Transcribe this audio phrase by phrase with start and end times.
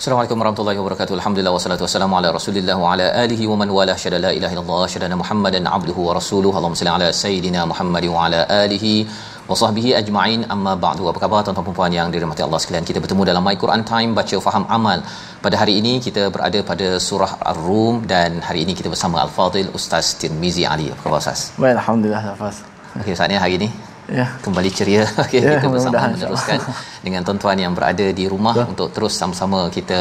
[0.00, 1.14] Assalamualaikum warahmatullahi wabarakatuh.
[1.16, 4.84] Alhamdulillah wassalatu wassalamu ala Rasulillah wa ala alihi wa man wala syada la ilaha illallah
[4.92, 6.56] syada Muhammadan abduhu wa rasuluhu.
[6.58, 8.92] Allahumma salli ala sayidina Muhammad wa ala alihi
[9.50, 10.48] wa sahbihi ajma'in.
[10.54, 11.04] Amma ba'du.
[11.10, 12.88] Apa khabar tuan-tuan dan puan yang dirahmati Allah sekalian?
[12.90, 15.04] Kita bertemu dalam My Quran Time baca faham amal.
[15.44, 20.16] Pada hari ini kita berada pada surah Ar-Rum dan hari ini kita bersama Al-Fadil Ustaz
[20.22, 20.88] Tirmizi Ali.
[20.96, 21.52] Apa khabar Ustaz?
[21.60, 22.64] Baik, alhamdulillah Safas.
[23.02, 23.68] Okey, saatnya hari ini
[24.18, 24.26] Ya.
[24.44, 26.58] kembali ceria okay, Ya, kita bersama meneruskan
[27.06, 28.70] dengan tuan-tuan yang berada di rumah Betul.
[28.72, 30.00] untuk terus sama-sama kita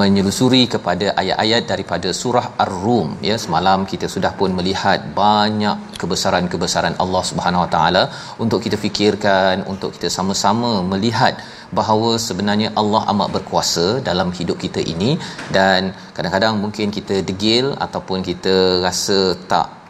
[0.00, 7.22] menyelusuri kepada ayat-ayat daripada surah Ar-Rum ya semalam kita sudah pun melihat banyak kebesaran-kebesaran Allah
[7.30, 8.04] Subhanahu Wa Taala
[8.44, 11.34] untuk kita fikirkan untuk kita sama-sama melihat
[11.78, 15.12] bahawa sebenarnya Allah amat berkuasa dalam hidup kita ini
[15.58, 19.20] dan kadang-kadang mungkin kita degil ataupun kita rasa
[19.52, 19.81] tak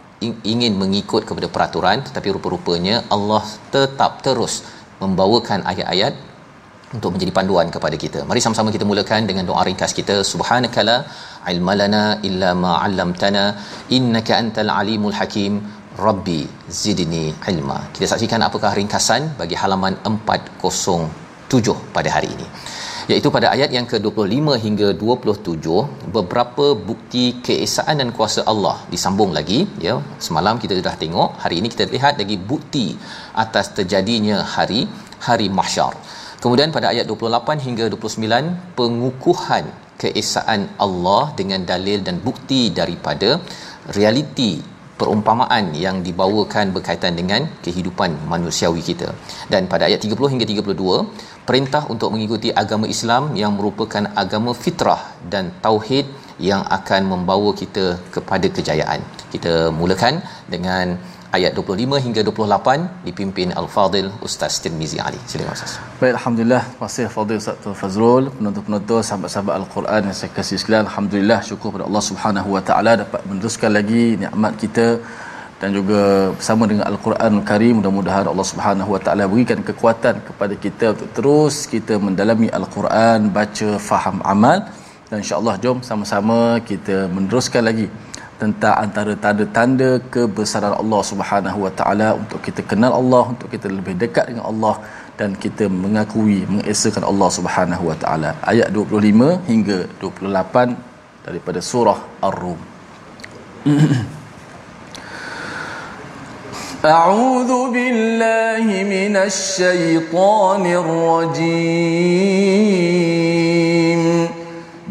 [0.53, 3.43] ingin mengikut kepada peraturan tetapi rupa-rupanya Allah
[3.75, 4.55] tetap terus
[5.03, 6.15] membawakan ayat-ayat
[6.97, 8.21] untuk menjadi panduan kepada kita.
[8.29, 10.17] Mari sama-sama kita mulakan dengan doa ringkas kita.
[10.33, 10.97] Subhanakala
[11.53, 13.45] ilmalana illa ma 'allamtana
[13.99, 15.55] innaka antal alimul hakim.
[16.07, 16.41] Rabbi
[16.83, 17.79] zidni ilma.
[17.95, 22.47] Kita saksikan apakah ringkasan bagi halaman 407 pada hari ini
[23.11, 29.61] iaitu pada ayat yang ke-25 hingga 27 beberapa bukti keesaan dan kuasa Allah disambung lagi
[29.87, 29.95] ya.
[30.27, 32.87] Semalam kita sudah tengok hari ini kita lihat lagi bukti
[33.45, 34.83] atas terjadinya hari
[35.27, 35.93] hari mahsyar.
[36.43, 39.65] Kemudian pada ayat 28 hingga 29 pengukuhan
[40.03, 43.39] keesaan Allah dengan dalil dan bukti daripada
[43.97, 44.53] realiti
[45.01, 49.09] perumpamaan yang dibawakan berkaitan dengan kehidupan manusiawi kita.
[49.53, 55.03] Dan pada ayat 30 hingga 32, perintah untuk mengikuti agama Islam yang merupakan agama fitrah
[55.33, 56.07] dan tauhid
[56.39, 59.01] yang akan membawa kita kepada kejayaan.
[59.33, 60.99] Kita mulakan dengan
[61.37, 65.21] ayat 25 hingga 28 dipimpin Al-Fadil Ustaz Tirmizi Ali.
[65.31, 65.73] Silakan Ustaz.
[66.01, 66.63] Baik, alhamdulillah.
[66.69, 70.85] Terima kasih Fadil Ustaz Fazrul, penonton-penonton, sahabat-sahabat Al-Quran yang saya kasih sekalian.
[70.91, 74.87] Alhamdulillah, syukur pada Allah Subhanahu Wa Taala dapat meneruskan lagi nikmat kita
[75.63, 76.01] dan juga
[76.37, 81.57] bersama dengan Al-Quran Karim mudah-mudahan Allah Subhanahu Wa Taala berikan kekuatan kepada kita untuk terus
[81.75, 84.59] kita mendalami Al-Quran, baca, faham, amal
[85.09, 86.39] dan insya-Allah jom sama-sama
[86.71, 87.87] kita meneruskan lagi
[88.42, 93.94] tentang antara tanda-tanda kebesaran Allah Subhanahu Wa Taala untuk kita kenal Allah, untuk kita lebih
[94.04, 94.76] dekat dengan Allah
[95.20, 98.32] dan kita mengakui mengesakan Allah Subhanahu Wa Taala.
[98.52, 100.78] Ayat 25 hingga 28
[101.28, 102.60] daripada surah Ar-Rum.
[106.86, 108.66] أعوذ بالله
[108.96, 112.38] من الشيطان الرجيم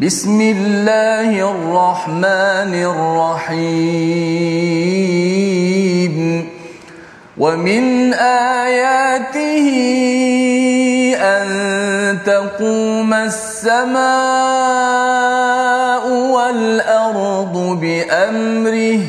[0.02, 4.02] بسم الله الرحمن الرحيم.
[7.38, 9.68] ومن آياته
[11.22, 14.02] أن تقوم السماء
[16.10, 19.00] والأرض بأمره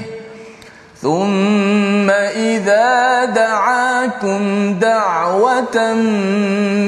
[1.02, 5.94] ثم إذا دعاكم دعوة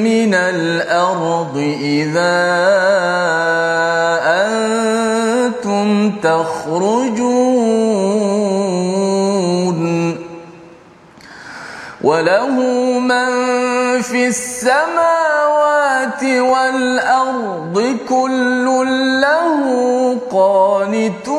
[0.06, 3.45] من الأرض إذا
[6.26, 7.46] تخرجون
[12.04, 12.50] وله
[13.00, 13.32] من
[14.02, 18.66] في السماوات والأرض كل
[19.22, 19.58] له
[20.32, 21.36] قانتون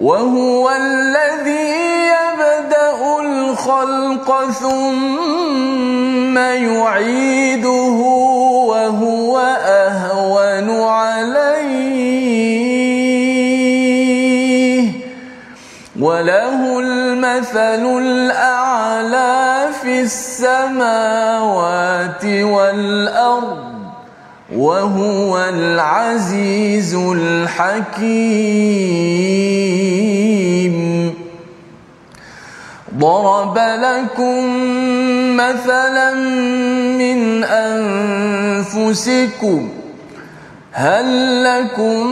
[0.00, 1.76] وهو الذي
[2.06, 8.15] يبدأ الخلق ثم يعيده
[16.06, 21.34] وله المثل الأعلى في السماوات
[22.24, 23.58] والأرض
[24.54, 27.96] وهو العزيز الحكيم.
[32.98, 34.46] ضرب لكم
[35.36, 36.14] مثلا
[36.98, 37.44] من
[38.64, 39.06] أنفسكم
[40.72, 42.06] هل لكم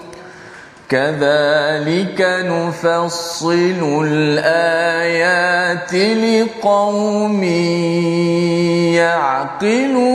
[0.93, 7.43] كذلك نفصل الآيات لقوم
[8.93, 10.13] يعقلون.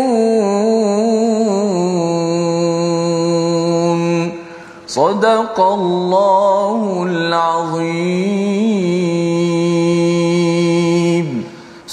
[4.86, 8.98] صدق الله العظيم.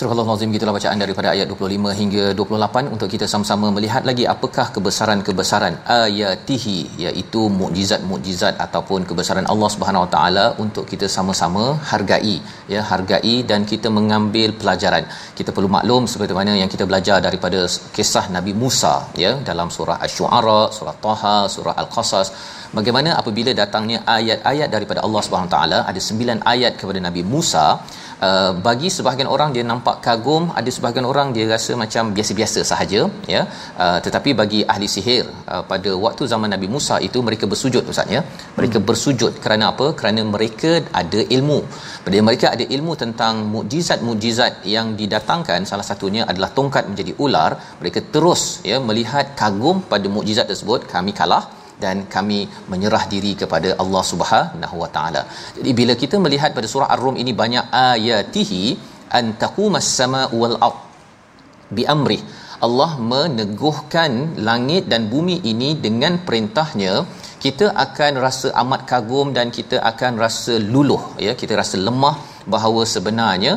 [0.04, 5.76] Al-Azim gitulah bacaan daripada ayat 25 hingga 28 untuk kita sama-sama melihat lagi apakah kebesaran-kebesaran
[5.98, 12.36] ayatihi iaitu mukjizat-mukjizat ataupun kebesaran Allah Subhanahu Taala untuk kita sama-sama hargai
[12.74, 15.06] ya hargai dan kita mengambil pelajaran.
[15.40, 17.62] Kita perlu maklum seperti mana yang kita belajar daripada
[17.96, 22.30] kisah Nabi Musa ya dalam surah Asy-Syu'ara, surah Taha, surah Al-Qasas
[22.78, 25.80] bagaimana apabila datangnya ayat-ayat daripada Allah Subhanahu Taala?
[25.92, 27.68] Ada sembilan ayat kepada Nabi Musa.
[28.26, 33.02] Uh, bagi sebahagian orang dia nampak kagum ada sebahagian orang dia rasa macam biasa-biasa sahaja
[33.34, 33.42] ya.
[33.84, 38.14] Uh, tetapi bagi ahli sihir uh, pada waktu zaman Nabi Musa itu mereka bersujud ustaz
[38.16, 38.22] ya.
[38.60, 38.88] Mereka hmm.
[38.90, 39.88] bersujud kerana apa?
[40.00, 40.72] Kerana mereka
[41.02, 41.60] ada ilmu.
[42.06, 47.52] Bila mereka ada ilmu tentang mukjizat-mukjizat yang didatangkan salah satunya adalah tongkat menjadi ular
[47.82, 51.44] mereka terus ya melihat kagum pada mukjizat tersebut kami kalah
[51.84, 52.40] dan kami
[52.72, 55.22] menyerah diri kepada Allah Subhanahu Wa Taala.
[55.58, 58.64] Jadi bila kita melihat pada surah Ar-Rum ini banyak ayatihi
[59.20, 60.80] an taqumas sama wal ard
[61.78, 62.20] bi amri.
[62.66, 64.12] Allah meneguhkan
[64.48, 66.94] langit dan bumi ini dengan perintahnya
[67.46, 72.16] kita akan rasa amat kagum dan kita akan rasa luluh ya kita rasa lemah
[72.54, 73.54] bahawa sebenarnya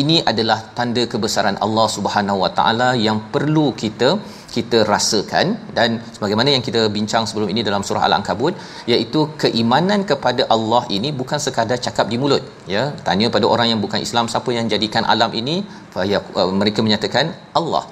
[0.00, 4.10] ini adalah tanda kebesaran Allah Subhanahu Wa Taala yang perlu kita
[4.54, 5.46] kita rasakan
[5.76, 8.54] dan sebagaimana yang kita bincang sebelum ini dalam surah Al-Ankabut
[8.92, 12.42] iaitu keimanan kepada Allah ini bukan sekadar cakap di mulut
[12.74, 12.84] ya.
[13.08, 15.56] Tanya pada orang yang bukan Islam siapa yang jadikan alam ini?
[15.96, 17.84] Uh, mereka menyatakan Allah.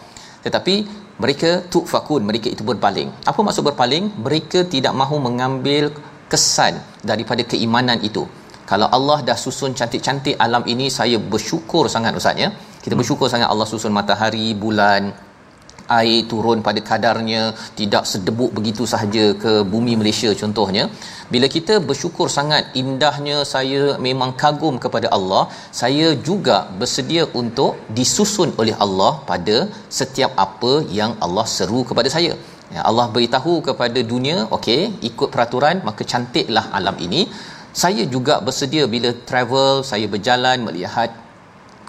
[0.46, 0.74] Tetapi
[1.24, 3.08] mereka tukfakun mereka itu berpaling.
[3.30, 4.04] Apa maksud berpaling?
[4.26, 5.84] Mereka tidak mahu mengambil
[6.32, 6.74] kesan
[7.10, 8.24] daripada keimanan itu.
[8.70, 12.48] Kalau Allah dah susun cantik-cantik alam ini saya bersyukur sangat ustaz ya.
[12.84, 15.02] Kita bersyukur sangat Allah susun matahari bulan
[15.98, 17.42] air turun pada kadarnya
[17.80, 20.84] tidak sedebuk begitu sahaja ke bumi Malaysia contohnya.
[21.34, 25.42] Bila kita bersyukur sangat indahnya saya memang kagum kepada Allah
[25.80, 29.56] saya juga bersedia untuk disusun oleh Allah pada
[29.98, 32.34] setiap apa yang Allah seru kepada saya.
[32.74, 37.22] Ya, Allah beritahu kepada dunia okey ikut peraturan maka cantiklah alam ini.
[37.82, 41.10] Saya juga bersedia bila travel saya berjalan melihat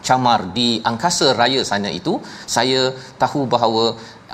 [0.07, 2.13] camar di angkasa raya sana itu
[2.55, 2.81] saya
[3.23, 3.85] tahu bahawa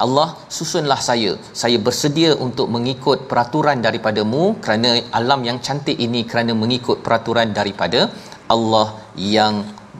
[0.05, 0.27] Allah
[0.57, 6.99] susunlah saya saya bersedia untuk mengikut peraturan daripadamu kerana alam yang cantik ini kerana mengikut
[7.05, 8.01] peraturan daripada
[8.55, 8.87] Allah
[9.35, 9.55] yang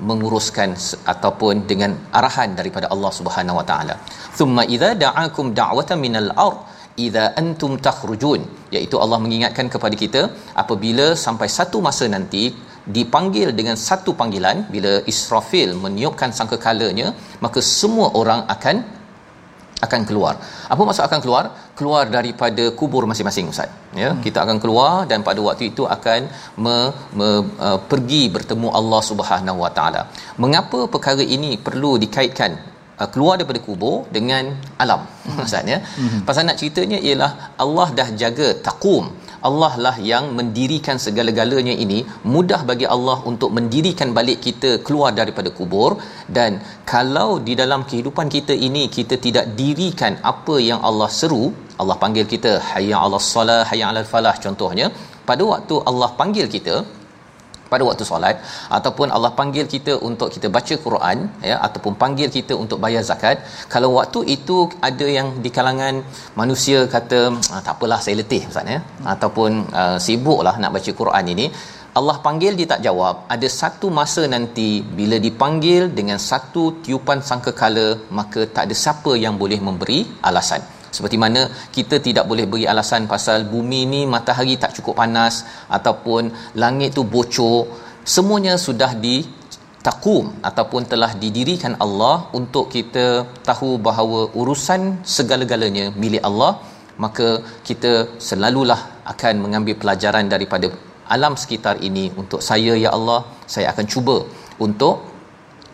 [0.09, 0.69] menguruskan
[1.13, 3.95] ataupun dengan arahan daripada Allah Subhanahu Wa Taala.
[4.37, 6.59] Thumma idza da'akum da'watan minal ard
[7.05, 8.41] idza antum takhrujun
[8.75, 10.21] iaitu Allah mengingatkan kepada kita
[10.63, 12.43] apabila sampai satu masa nanti
[12.97, 17.07] dipanggil dengan satu panggilan bila Israfil meniupkan sangkakalanya
[17.45, 18.77] maka semua orang akan
[19.85, 20.33] akan keluar.
[20.73, 21.43] Apa maksud akan keluar?
[21.79, 23.69] Keluar daripada kubur masing-masing ustaz.
[24.01, 24.21] Ya, hmm.
[24.25, 26.21] kita akan keluar dan pada waktu itu akan
[26.65, 26.75] me,
[27.19, 27.29] me,
[27.67, 30.01] uh, pergi bertemu Allah Subhanahu Wa Taala.
[30.43, 32.72] Mengapa perkara ini perlu dikaitkan
[33.13, 34.43] keluar daripada kubur dengan
[34.83, 35.43] alam hmm.
[35.45, 35.79] ustaz ya?
[35.99, 36.21] Hmm.
[36.27, 37.31] Pasal nak ceritanya ialah
[37.65, 39.05] Allah dah jaga taqum
[39.47, 41.99] Allah lah yang mendirikan segala-galanya ini
[42.33, 45.91] mudah bagi Allah untuk mendirikan balik kita keluar daripada kubur
[46.37, 46.51] dan
[46.93, 51.43] kalau di dalam kehidupan kita ini kita tidak dirikan apa yang Allah seru
[51.81, 54.87] Allah panggil kita hayya 'alas salah hayya 'alal falah contohnya
[55.29, 56.75] pada waktu Allah panggil kita
[57.73, 58.35] pada waktu solat
[58.77, 61.17] ataupun Allah panggil kita untuk kita baca Quran
[61.49, 63.37] ya ataupun panggil kita untuk bayar zakat.
[63.73, 64.57] Kalau waktu itu
[64.89, 65.95] ada yang di kalangan
[66.41, 67.19] manusia kata
[67.53, 68.79] ah, tak apalah saya letih ustaz ya.
[69.13, 69.51] Ataupun
[69.81, 71.47] uh, sibuklah nak baca Quran ini
[71.99, 73.15] Allah panggil dia tak jawab.
[73.33, 77.87] Ada satu masa nanti bila dipanggil dengan satu tiupan sangkakala
[78.19, 79.99] maka tak ada siapa yang boleh memberi
[80.29, 80.63] alasan
[80.95, 81.41] seperti mana
[81.75, 85.35] kita tidak boleh beri alasan pasal bumi ni matahari tak cukup panas
[85.77, 86.31] ataupun
[86.63, 87.59] langit tu bocor.
[88.13, 89.15] Semuanya sudah di
[89.87, 93.05] takum ataupun telah didirikan Allah untuk kita
[93.49, 94.81] tahu bahawa urusan
[95.15, 96.51] segala-galanya milik Allah
[97.03, 97.27] maka
[97.67, 97.91] kita
[98.27, 98.81] selalulah
[99.11, 100.67] akan mengambil pelajaran daripada
[101.15, 103.19] alam sekitar ini untuk saya ya Allah
[103.53, 104.17] saya akan cuba
[104.65, 104.95] untuk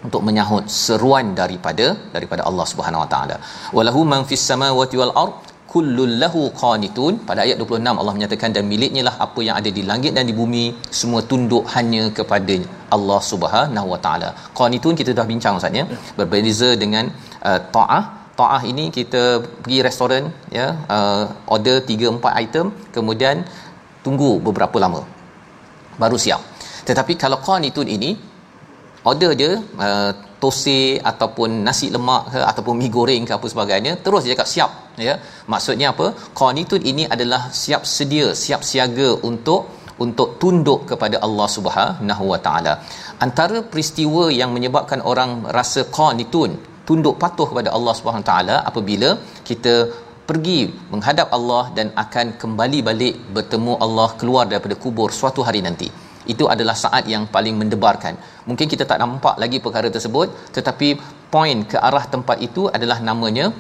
[0.08, 3.38] untuk menyahut seruan daripada daripada Allah Subhanahu Wa Taala.
[3.78, 5.34] Walahu man fis samawati wal ard
[5.72, 7.14] kullul lahu qanitun.
[7.30, 10.36] Pada ayat 26 Allah menyatakan dan miliknya lah apa yang ada di langit dan di
[10.42, 10.66] bumi
[11.00, 12.56] semua tunduk hanya kepada
[12.98, 14.30] Allah Subhanahu Wa Taala.
[14.60, 15.86] Qanitun kita dah bincang Ustaz ya.
[16.20, 17.08] Berbeza dengan
[17.50, 18.04] uh, taah
[18.40, 19.22] taah ini kita
[19.64, 20.24] pergi restoran
[20.58, 21.24] ya uh,
[21.56, 22.66] order 3 4 item
[22.96, 23.38] kemudian
[24.06, 25.02] tunggu beberapa lama
[26.02, 26.42] baru siap.
[26.88, 28.12] Tetapi kalau qanitun ini
[29.12, 29.52] order je
[29.86, 30.80] uh, tosi
[31.12, 34.72] ataupun nasi lemak ke ataupun mi goreng ke apa sebagainya terus dia cakap siap
[35.08, 35.16] ya.
[35.54, 36.08] Maksudnya apa?
[36.40, 39.62] Qanitun ini adalah siap sedia siap siaga untuk
[40.06, 42.74] untuk tunduk kepada Allah Subhanahu Wa Taala.
[43.26, 46.52] Antara peristiwa yang menyebabkan orang rasa qanitun
[46.90, 49.10] tunduk patuh kepada Allah Subhanahu Taala apabila
[49.50, 49.74] kita
[50.30, 50.60] pergi
[50.94, 55.90] menghadap Allah dan akan kembali balik bertemu Allah keluar daripada kubur suatu hari nanti
[56.26, 58.14] itu adalah saat yang paling mendebarkan.
[58.50, 60.88] Mungkin kita tak nampak lagi perkara tersebut tetapi
[61.34, 63.54] poin ke arah tempat itu adalah namanya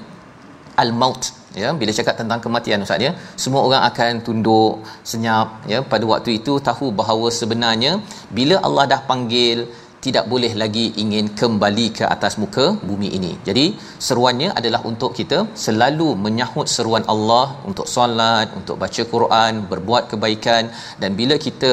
[0.83, 1.23] al-maut.
[1.61, 3.11] Ya bila cakap tentang kematian ustaz ya
[3.43, 7.91] semua orang akan tunduk senyap ya pada waktu itu tahu bahawa sebenarnya
[8.37, 9.65] bila Allah dah panggil
[10.06, 13.32] tidak boleh lagi ingin kembali ke atas muka bumi ini.
[13.48, 13.65] Jadi
[14.08, 20.72] seruannya adalah untuk kita selalu menyahut seruan Allah untuk solat, untuk baca Quran, berbuat kebaikan
[21.01, 21.72] dan bila kita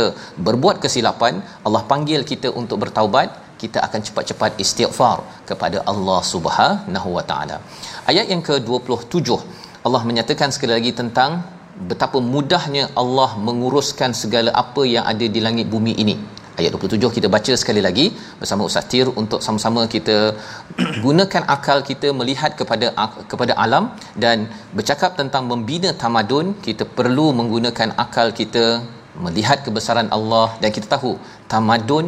[0.49, 1.35] berbuat kesilapan,
[1.67, 3.29] Allah panggil kita untuk bertaubat,
[3.63, 5.19] kita akan cepat-cepat istighfar
[5.51, 7.59] kepada Allah Subhanahu Wa Taala.
[8.11, 9.29] Ayat yang ke-27
[9.87, 11.31] Allah menyatakan sekali lagi tentang
[11.91, 16.17] betapa mudahnya Allah menguruskan segala apa yang ada di langit bumi ini
[16.61, 18.07] ayat 27 kita baca sekali lagi
[18.41, 20.17] bersama Ustaz Tir untuk sama-sama kita
[21.07, 22.89] gunakan akal kita melihat kepada
[23.33, 23.87] kepada alam
[24.25, 24.47] dan
[24.79, 28.67] bercakap tentang membina tamadun kita perlu menggunakan akal kita
[29.25, 31.13] melihat kebesaran Allah dan kita tahu
[31.53, 32.07] tamadun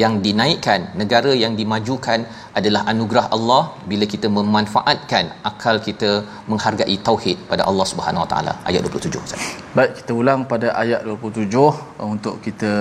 [0.00, 2.20] yang dinaikkan negara yang dimajukan
[2.58, 6.10] adalah anugerah Allah bila kita memanfaatkan akal kita
[6.50, 9.40] menghargai tauhid pada Allah Subhanahu Wa Taala ayat 27 Ustaz.
[9.78, 12.72] Baik kita ulang pada ayat 27 untuk kita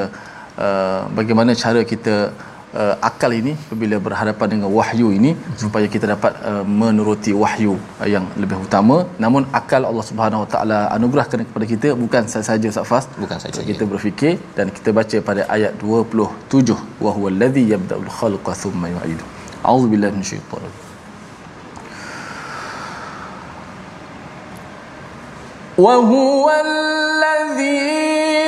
[0.59, 2.31] Uh, bagaimana cara kita
[2.81, 5.57] uh, akal ini apabila berhadapan dengan wahyu ini hmm.
[5.63, 10.49] supaya kita dapat uh, menuruti wahyu uh, yang lebih utama namun akal Allah Subhanahu Wa
[10.55, 13.91] Taala anugerahkan kepada kita bukan saja safas bukan saja kita ya.
[13.93, 19.25] berfikir dan kita baca pada ayat 27 wa huwa allazi yabda'ul khalqa thumma yu'idu
[19.67, 20.75] a'udzubillahi minasyaitanir
[25.85, 27.83] وهو الذي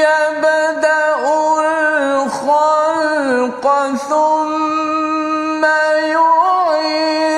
[0.07, 1.03] يبدأ
[3.61, 7.30] الخلق ثم يعيده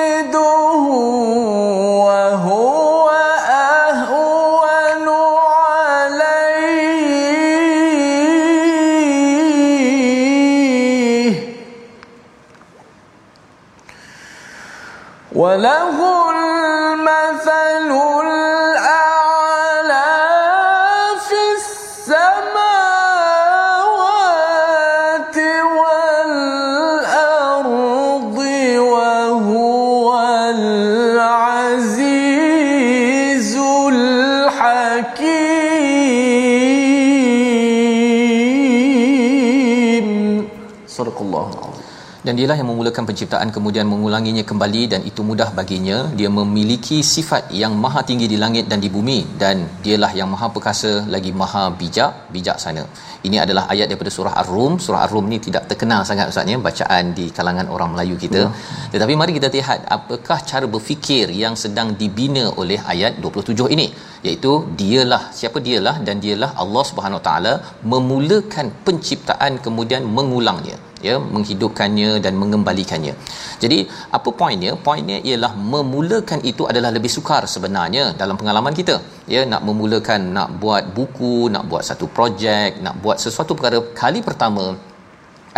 [42.26, 45.96] dan dialah yang memulakan penciptaan kemudian mengulanginya kembali dan itu mudah baginya.
[46.18, 50.48] Dia memiliki sifat yang maha tinggi di langit dan di bumi dan dialah yang maha
[50.54, 52.84] perkasa lagi maha bijak bijaksana.
[53.28, 54.72] Ini adalah ayat daripada surah ar-rum.
[54.84, 58.42] Surah ar-rum ni tidak terkenal sangat ustaznya bacaan di kalangan orang Melayu kita.
[58.44, 58.48] Ya.
[58.94, 63.88] tetapi mari kita lihat apakah cara berfikir yang sedang dibina oleh ayat 27 ini.
[64.24, 65.96] Iaitu dialah siapa dialah?
[66.06, 67.54] Dan dialah Allah Subhanahu Wa taala
[67.92, 70.76] memulakan penciptaan kemudian mengulangnya
[71.06, 73.14] ya menghidupkannya dan mengembalikannya.
[73.62, 73.78] Jadi
[74.16, 74.72] apa poinnya?
[74.86, 78.96] Poinnya ialah memulakan itu adalah lebih sukar sebenarnya dalam pengalaman kita.
[79.34, 84.22] Ya nak memulakan nak buat buku, nak buat satu projek, nak buat sesuatu perkara kali
[84.28, 84.66] pertama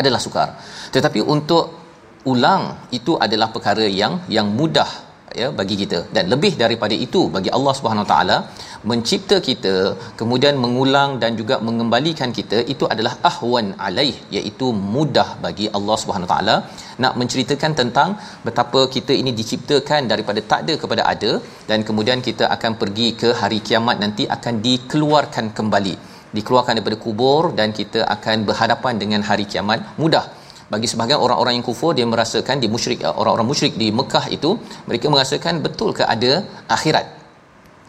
[0.01, 0.49] adalah sukar.
[0.95, 1.65] Tetapi untuk
[2.33, 2.63] ulang
[2.99, 5.06] itu adalah perkara yang yang mudah
[5.41, 5.99] ya bagi kita.
[6.17, 8.37] Dan lebih daripada itu bagi Allah Subhanahu Wa taala
[8.91, 9.75] mencipta kita
[10.21, 16.31] kemudian mengulang dan juga mengembalikan kita itu adalah ahwan alaih iaitu mudah bagi Allah Subhanahu
[16.33, 16.57] taala
[17.05, 18.11] nak menceritakan tentang
[18.47, 21.33] betapa kita ini diciptakan daripada tak ada kepada ada
[21.71, 25.97] dan kemudian kita akan pergi ke hari kiamat nanti akan dikeluarkan kembali.
[26.37, 29.81] Dikeluarkan daripada kubur dan kita akan berhadapan dengan hari kiamat.
[30.03, 30.25] Mudah
[30.73, 34.51] bagi sebahagian orang-orang yang kufur dia merasakan di musyrik orang-orang musyrik di Mekah itu
[34.89, 36.33] mereka merasakan betul ke ada
[36.77, 37.07] akhirat.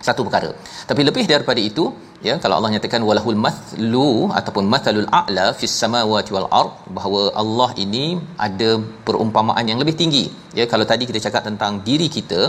[0.07, 0.49] Satu perkara.
[0.89, 1.83] Tapi lebih daripada itu
[2.27, 7.69] ya kalau Allah nyatakan walahul mathlu ataupun mathalul a'la fis samawati wal ard bahawa Allah
[7.83, 8.05] ini
[8.47, 8.69] ada
[9.07, 10.25] perumpamaan yang lebih tinggi.
[10.59, 12.41] Ya kalau tadi kita cakap tentang diri kita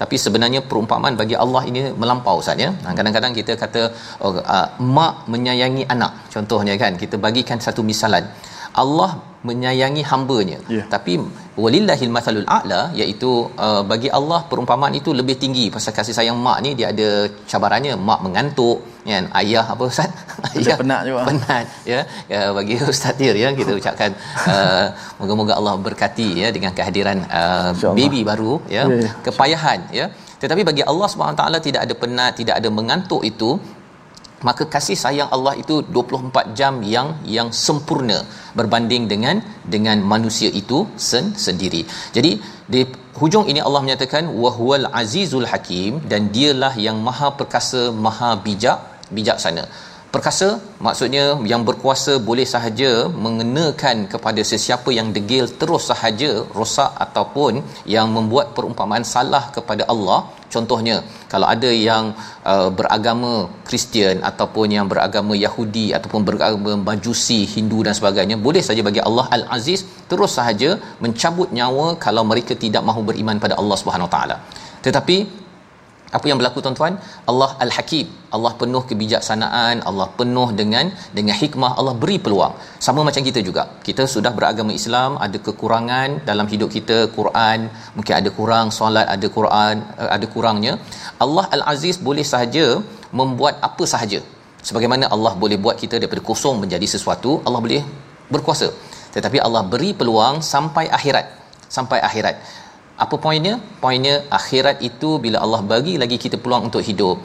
[0.00, 2.70] tapi sebenarnya perumpamaan bagi Allah ini melampau Ustaz ya.
[2.98, 3.82] Kadang-kadang kita kata
[4.24, 6.12] oh, uh, mak menyayangi anak.
[6.34, 8.26] Contohnya kan kita bagikan satu misalan
[8.82, 9.10] Allah
[9.48, 10.58] menyayangi hamba-Nya.
[10.74, 10.86] Yeah.
[10.94, 11.12] Tapi
[11.62, 13.30] walillahil mathalul a'la iaitu
[13.66, 15.64] uh, bagi Allah perumpamaan itu lebih tinggi.
[15.74, 17.08] Pasal kasih sayang mak ni dia ada
[17.50, 18.78] cabarannya mak mengantuk
[19.10, 19.26] kan?
[19.40, 20.10] Ayah apa ustaz?
[20.56, 21.24] Ayah penat juga.
[21.28, 22.00] penat ya,
[22.32, 24.10] ya bagi ustaz Tir ya kita ucapkan
[24.54, 24.86] uh,
[25.20, 29.14] moga-moga Allah berkati ya dengan kehadiran uh, baby baru ya yeah, yeah.
[29.26, 30.06] kepayahan ya?
[30.42, 33.50] Tetapi bagi Allah Subhanahu taala tidak ada penat tidak ada mengantuk itu
[34.48, 38.18] maka kasih sayang Allah itu 24 jam yang yang sempurna
[38.58, 39.36] berbanding dengan
[39.74, 40.78] dengan manusia itu
[41.08, 41.82] sen, sendiri.
[42.16, 42.32] Jadi
[42.74, 42.82] di
[43.20, 48.78] hujung ini Allah menyatakan wahwal azizul hakim dan dialah yang maha perkasa, maha bijak,
[49.16, 49.64] bijaksana.
[50.14, 50.48] Perkasa
[50.86, 52.90] maksudnya yang berkuasa boleh sahaja
[53.24, 57.58] mengenakan kepada sesiapa yang degil terus sahaja rosak ataupun
[57.94, 60.20] yang membuat perumpamaan salah kepada Allah.
[60.54, 60.96] Contohnya
[61.32, 62.04] kalau ada yang
[62.52, 63.32] uh, beragama
[63.68, 69.26] Kristian ataupun yang beragama Yahudi ataupun beragama Majusi Hindu dan sebagainya boleh saja bagi Allah
[69.38, 70.70] Al-Aziz terus sahaja
[71.06, 74.38] mencabut nyawa kalau mereka tidak mahu beriman pada Allah Subhanahu taala.
[74.86, 75.16] Tetapi
[76.16, 76.94] apa yang berlaku tuan-tuan?
[77.30, 78.06] Allah Al-Hakim.
[78.36, 79.76] Allah penuh kebijaksanaan.
[79.88, 81.70] Allah penuh dengan dengan hikmah.
[81.80, 82.54] Allah beri peluang.
[82.86, 83.62] Sama macam kita juga.
[83.88, 86.98] Kita sudah beragama Islam ada kekurangan dalam hidup kita.
[87.18, 87.58] Quran
[87.96, 90.74] mungkin ada kurang solat ada Quran eh, ada kurangnya.
[91.26, 92.66] Allah Al-Aziz boleh sahaja
[93.20, 94.20] membuat apa sahaja.
[94.68, 97.82] Sebagaimana Allah boleh buat kita daripada kosong menjadi sesuatu Allah boleh
[98.34, 98.68] berkuasa.
[99.16, 101.26] Tetapi Allah beri peluang sampai akhirat.
[101.76, 102.36] Sampai akhirat
[103.04, 103.54] apa poinnya?
[103.82, 107.18] Poinnya akhirat itu bila Allah bagi lagi kita peluang untuk hidup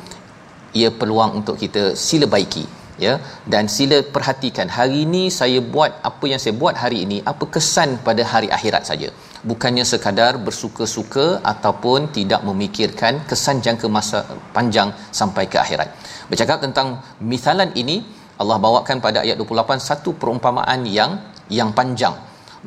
[0.80, 2.66] ia peluang untuk kita sila baiki
[3.06, 3.14] ya.
[3.54, 8.00] Dan sila perhatikan hari ini saya buat apa yang saya buat hari ini apa kesan
[8.08, 9.10] pada hari akhirat saja.
[9.50, 14.20] Bukannya sekadar bersuka-suka ataupun tidak memikirkan kesan jangka masa
[14.56, 15.90] panjang sampai ke akhirat.
[16.32, 17.00] Bercakap tentang
[17.34, 18.04] misalan ini
[18.42, 21.14] Allah bawakan pada ayat 28 satu perumpamaan yang
[21.60, 22.16] yang panjang.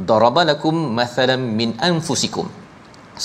[0.09, 2.62] Darabalakum mathalan min anfusikum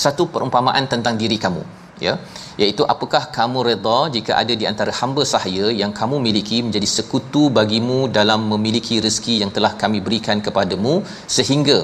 [0.02, 1.62] satu perumpamaan tentang diri kamu
[2.06, 2.14] ya.
[2.62, 7.42] Iaitu apakah kamu redha jika ada di antara hamba sahaya yang kamu miliki menjadi sekutu
[7.58, 10.94] bagimu dalam memiliki rezeki yang telah kami berikan kepadamu
[11.36, 11.78] sehingga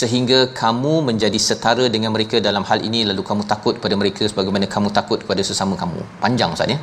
[0.00, 4.66] sehingga kamu menjadi setara dengan mereka dalam hal ini lalu kamu takut pada mereka sebagaimana
[4.74, 6.00] kamu takut kepada sesama kamu?
[6.24, 6.78] Panjang ustaz ya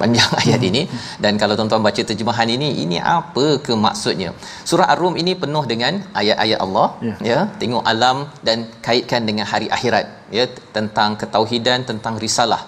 [0.00, 0.82] panjang ayat ini.
[1.24, 4.30] Dan kalau tuan-tuan baca terjemahan ini ini apa ke maksudnya?
[4.70, 7.14] Surah ar-rum ini penuh dengan ayat-ayat Allah ya.
[7.30, 7.38] ya.
[7.62, 10.06] Tengok alam dan kaitkan dengan hari akhirat
[10.38, 10.46] ya.
[10.76, 12.62] Tentang ketauhidan tentang risalah.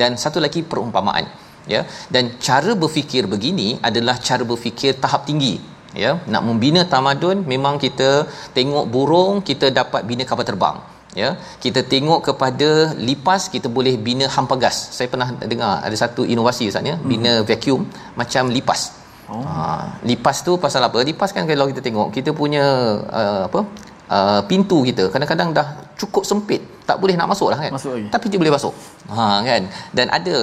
[0.00, 1.26] Dan satu lagi perumpamaan
[1.74, 1.82] ya.
[2.14, 5.54] Dan cara berfikir begini adalah cara berfikir tahap tinggi
[6.04, 6.12] ya.
[6.32, 8.10] Nak membina tamadun memang kita
[8.58, 10.78] tengok burung kita dapat bina kapal terbang
[11.22, 11.30] ya
[11.64, 12.68] kita tengok kepada
[13.08, 17.32] lipas kita boleh bina hampa gas saya pernah dengar ada satu inovasi ustaz ya bina
[17.34, 17.46] hmm.
[17.50, 17.82] vacuum
[18.20, 18.80] macam lipas
[19.32, 19.42] oh.
[19.46, 19.54] ha,
[20.10, 22.64] lipas tu pasal apa lipas kan kalau kita tengok kita punya
[23.20, 23.60] uh, apa
[24.16, 25.68] uh, pintu kita kadang-kadang dah
[26.00, 28.08] cukup sempit tak boleh nak masuk lah kan masuk lagi.
[28.14, 28.74] tapi dia boleh masuk
[29.14, 29.62] ha kan
[29.98, 30.36] dan ada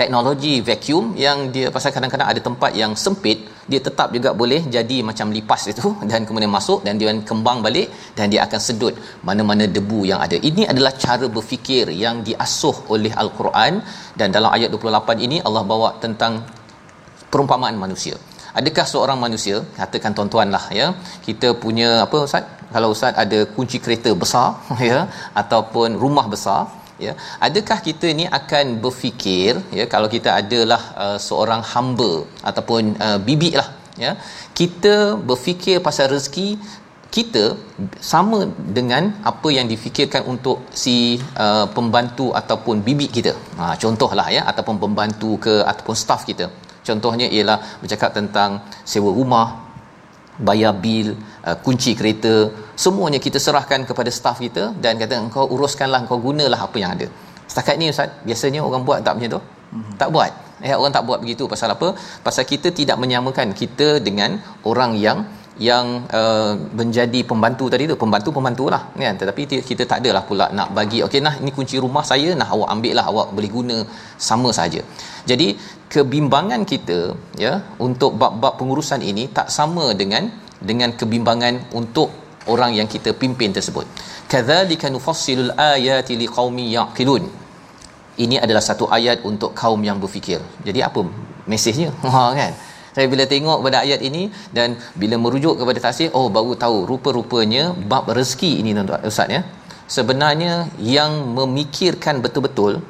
[0.00, 3.38] teknologi vacuum yang dia pasal kadang-kadang ada tempat yang sempit
[3.70, 7.88] dia tetap juga boleh jadi macam lipas itu dan kemudian masuk dan dia kembang balik
[8.18, 8.94] dan dia akan sedut
[9.28, 10.36] mana-mana debu yang ada.
[10.50, 13.74] Ini adalah cara berfikir yang diasuh oleh al-Quran
[14.20, 16.32] dan dalam ayat 28 ini Allah bawa tentang
[17.32, 18.16] perumpamaan manusia.
[18.58, 20.86] Adakah seorang manusia katakan tuan-tuan lah ya
[21.26, 22.44] kita punya apa ustaz?
[22.74, 24.48] Kalau ustaz ada kunci kereta besar
[24.90, 24.98] ya
[25.42, 26.60] ataupun rumah besar
[27.06, 27.12] ya
[27.46, 32.12] adakah kita ni akan berfikir ya kalau kita adalah uh, seorang hamba
[32.50, 33.68] ataupun uh, bibik lah
[34.04, 34.12] ya
[34.60, 34.94] kita
[35.30, 36.48] berfikir pasal rezeki
[37.16, 37.44] kita
[38.12, 38.38] sama
[38.76, 40.96] dengan apa yang difikirkan untuk si
[41.44, 43.32] uh, pembantu ataupun bibik kita.
[43.58, 46.46] Ha contohlah ya ataupun pembantu ke ataupun staf kita.
[46.88, 48.50] Contohnya ialah bercakap tentang
[48.92, 49.48] sewa rumah,
[50.48, 51.08] bayar bil,
[51.48, 52.34] uh, kunci kereta,
[52.84, 57.08] semuanya kita serahkan kepada staf kita dan kata engkau uruskanlah, engkau gunalah apa yang ada.
[57.50, 59.40] Setakat ni ustaz, biasanya orang buat tak macam tu?
[59.46, 59.94] Mm-hmm.
[60.00, 60.32] Tak buat.
[60.66, 61.88] Eh orang tak buat begitu pasal apa?
[62.26, 64.30] Pasal kita tidak menyamakan kita dengan
[64.70, 65.18] orang yang
[65.66, 65.86] yang
[66.18, 70.98] uh, menjadi pembantu tadi tu pembantu pembantulah kan tetapi kita tak adalah pula nak bagi
[71.06, 73.76] okey nah ini kunci rumah saya nah awak ambil lah awak boleh guna
[74.28, 74.80] sama saja
[75.30, 75.48] jadi
[75.94, 76.98] kebimbangan kita
[77.44, 77.52] ya
[77.86, 80.30] untuk bab-bab pengurusan ini tak sama dengan
[80.60, 82.10] dengan kebimbangan untuk
[82.50, 83.86] orang yang kita pimpin tersebut.
[84.32, 87.24] Kadzalika nufassilul ayati liqaumi yaqilun.
[88.18, 90.40] Ini adalah satu ayat untuk kaum yang berfikir.
[90.66, 91.00] Jadi apa
[91.46, 91.90] mesejnya?
[92.14, 92.52] Ha kan?
[92.96, 97.70] Saya bila tengok pada ayat ini dan bila merujuk kepada tafsir oh baru tahu rupa-rupanya
[97.90, 99.42] bab rezeki ini tuan-tuan ustaz ya.
[99.96, 102.82] Sebenarnya yang memikirkan betul-betul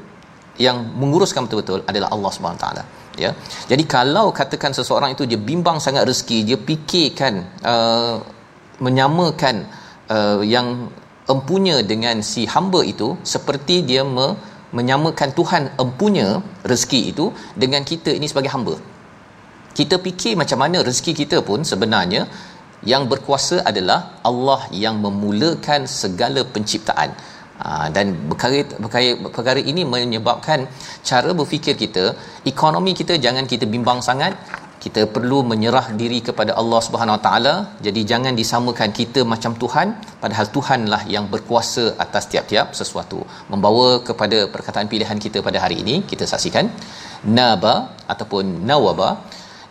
[0.67, 2.83] yang menguruskan betul-betul adalah Allah Subhanahu taala
[3.25, 3.31] ya.
[3.71, 7.35] Jadi kalau katakan seseorang itu dia bimbang sangat rezeki dia fikirkan
[7.73, 8.17] uh,
[8.87, 9.67] menyamakan
[10.17, 10.89] uh, yang
[11.35, 14.27] empunya dengan si hamba itu seperti dia me,
[14.79, 16.29] menyamakan Tuhan empunya
[16.71, 17.27] rezeki itu
[17.63, 18.77] dengan kita ini sebagai hamba.
[19.79, 22.23] Kita fikir macam mana rezeki kita pun sebenarnya
[22.93, 27.11] yang berkuasa adalah Allah yang memulakan segala penciptaan
[27.97, 30.61] dan perkara, perkara, perkara ini menyebabkan
[31.09, 32.05] cara berfikir kita
[32.53, 34.35] ekonomi kita jangan kita bimbang sangat.
[34.83, 37.55] Kita perlu menyerah diri kepada Allah Subhanahu Wa Taala.
[37.87, 39.89] Jadi jangan disamakan kita macam Tuhan
[40.23, 43.19] padahal Tuhanlah yang berkuasa atas tiap-tiap sesuatu.
[43.53, 46.71] Membawa kepada perkataan pilihan kita pada hari ini kita saksikan.
[47.39, 47.75] Naba
[48.13, 49.11] ataupun nawaba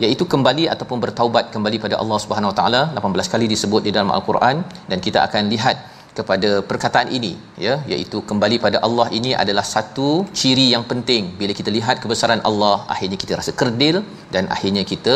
[0.03, 2.81] iaitu kembali ataupun bertaubat kembali pada Allah Subhanahu Wa Taala.
[2.99, 4.59] 18 kali disebut di dalam al-Quran
[4.91, 5.77] dan kita akan lihat
[6.19, 7.33] kepada perkataan ini
[7.65, 12.43] ya iaitu kembali pada Allah ini adalah satu ciri yang penting bila kita lihat kebesaran
[12.49, 13.97] Allah akhirnya kita rasa kerdil
[14.35, 15.15] dan akhirnya kita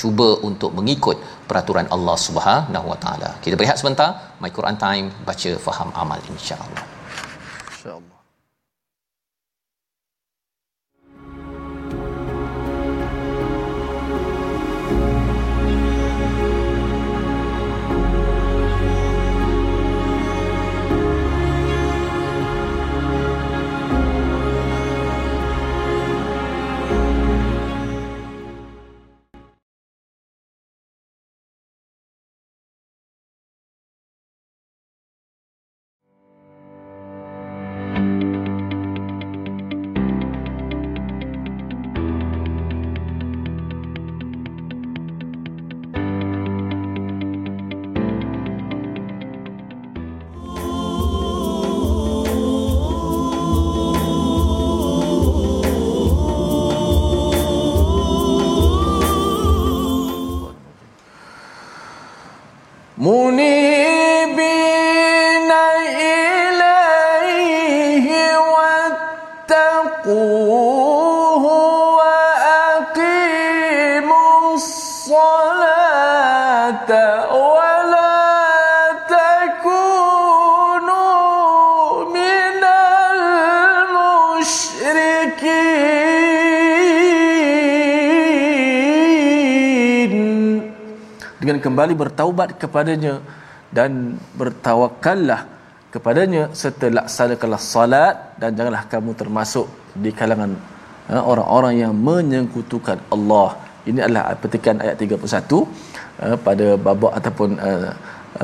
[0.00, 1.16] cuba untuk mengikut
[1.50, 3.30] peraturan Allah Subhanahu Wa Taala.
[3.44, 4.10] Kita berehat sebentar.
[4.42, 6.32] My Quran Time baca faham amal insya-Allah.
[6.40, 7.01] Insya-Allah.
[91.66, 93.14] Kembali bertaubat kepadanya
[93.78, 95.40] dan bertawakallah
[95.94, 99.66] kepadanya serta laksanakanlah salat dan janganlah kamu termasuk
[100.04, 100.52] di kalangan
[101.10, 103.48] ha, orang-orang yang menyekutukan Allah.
[103.90, 105.20] Ini adalah petikan ayat 31
[106.22, 107.90] ha, pada babak ataupun uh,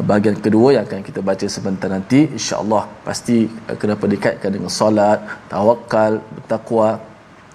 [0.08, 3.36] bahagian kedua yang akan kita baca sebentar nanti insya-Allah pasti
[3.68, 5.20] uh, kenapa dikaitkan dengan solat,
[5.52, 6.88] tawakal, bertakwa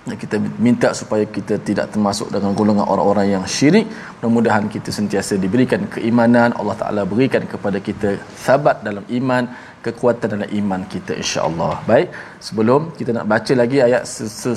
[0.03, 0.35] kita
[0.65, 3.87] minta supaya kita tidak termasuk dengan golongan orang-orang yang syirik.
[4.19, 6.51] Mudah-mudahan kita sentiasa diberikan keimanan.
[6.59, 9.43] Allah Taala berikan kepada kita sabat dalam iman
[9.85, 11.73] kekuatan dalam iman kita insya-Allah.
[11.89, 12.07] Baik
[12.47, 14.03] sebelum kita nak baca lagi ayat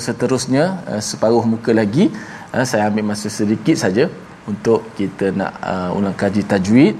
[0.07, 2.05] seterusnya uh, separuh muka lagi
[2.55, 4.05] uh, saya ambil masa sedikit saja
[4.51, 6.95] untuk kita nak uh, ulang kaji tajwid.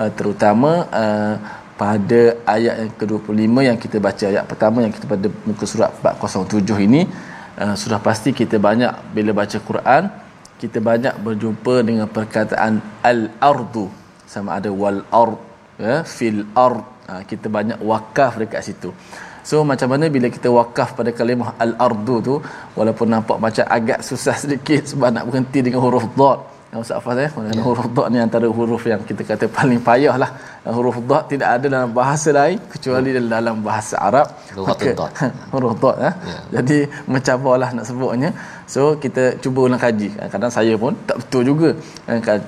[0.00, 1.34] Uh, terutama uh,
[1.80, 2.20] pada
[2.56, 7.02] ayat yang ke-25 yang kita baca ayat pertama yang kita pada muka surat 407 ini
[7.62, 10.04] uh, sudah pasti kita banyak bila baca Quran
[10.56, 13.92] kita banyak berjumpa dengan perkataan al-ardu.
[14.24, 15.38] Sama ada wal ard
[15.76, 16.80] ya fil ard
[17.12, 18.90] uh, kita banyak wakaf dekat situ.
[19.46, 22.34] So macam mana bila kita wakaf pada kalimah al-ardu tu
[22.78, 27.28] walaupun nampak macam agak susah sedikit sebab nak berhenti dengan huruf yang Ustaz Faz eh
[27.28, 27.64] yeah.
[27.66, 30.30] huruf dad ni antara huruf yang kita kata paling payah lah.
[30.76, 33.28] Huruf dad tidak ada dalam bahasa lain kecuali yeah.
[33.34, 34.26] dalam bahasa Arab.
[34.68, 34.90] Maka,
[35.54, 36.12] huruf dad eh.
[36.32, 36.42] Yeah.
[36.56, 36.78] jadi
[37.12, 38.30] mencabarlah nak sebutnya.
[38.74, 40.08] So kita cuba ulang kaji.
[40.34, 41.70] Kadang saya pun tak betul juga.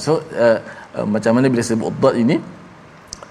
[0.07, 0.13] So
[0.47, 0.59] uh,
[0.97, 2.39] uh, macam mana bila sebut dad ini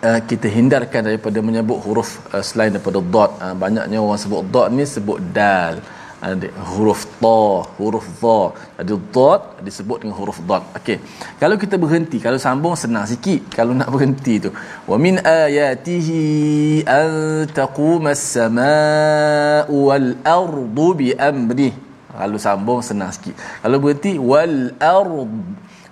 [0.07, 3.31] Uh, kita hindarkan daripada menyebut huruf uh, selain daripada dot.
[3.41, 5.81] Uh, banyaknya orang sebut dot ni sebut dal
[6.17, 8.39] ada huruf ta huruf dha
[8.81, 10.63] ada dot disebut dengan huruf dot.
[10.77, 10.97] Okey.
[11.41, 14.49] Kalau kita berhenti kalau sambung senang sikit kalau nak berhenti tu.
[14.89, 17.11] Wa min ayatihi an
[17.59, 21.69] taquma as-samaa'u wal ardu bi amri.
[22.17, 23.37] Kalau sambung senang sikit.
[23.61, 25.29] Kalau berhenti wal ard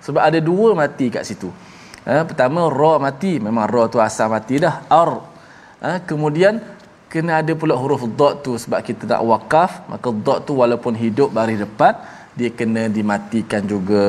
[0.02, 1.50] sebab ada dua mati kat situ.
[2.06, 3.38] Ha, pertama ra mati.
[3.42, 4.86] Memang ra tu asal mati dah.
[4.86, 5.12] Ar.
[5.82, 6.62] Ha, kemudian
[7.16, 9.88] kena ada pula huruf dot tu sebab kita tak wakaf.
[9.92, 11.96] Maka dot tu walaupun hidup baris depan
[12.38, 14.04] dia kena dimatikan juga.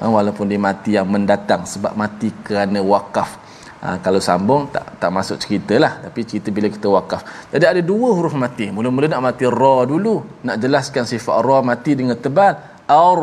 [0.00, 3.30] Ha, walaupun dia mati yang mendatang sebab mati kerana wakaf.
[3.78, 5.92] Ha, kalau sambung tak tak masuk cerita lah.
[6.04, 7.22] Tapi cerita bila kita wakaf.
[7.54, 8.66] Jadi ada dua huruf mati.
[8.74, 12.58] Mula-mula nak mati ra dulu nak jelaskan sifat ra mati dengan tebal
[12.90, 13.22] ar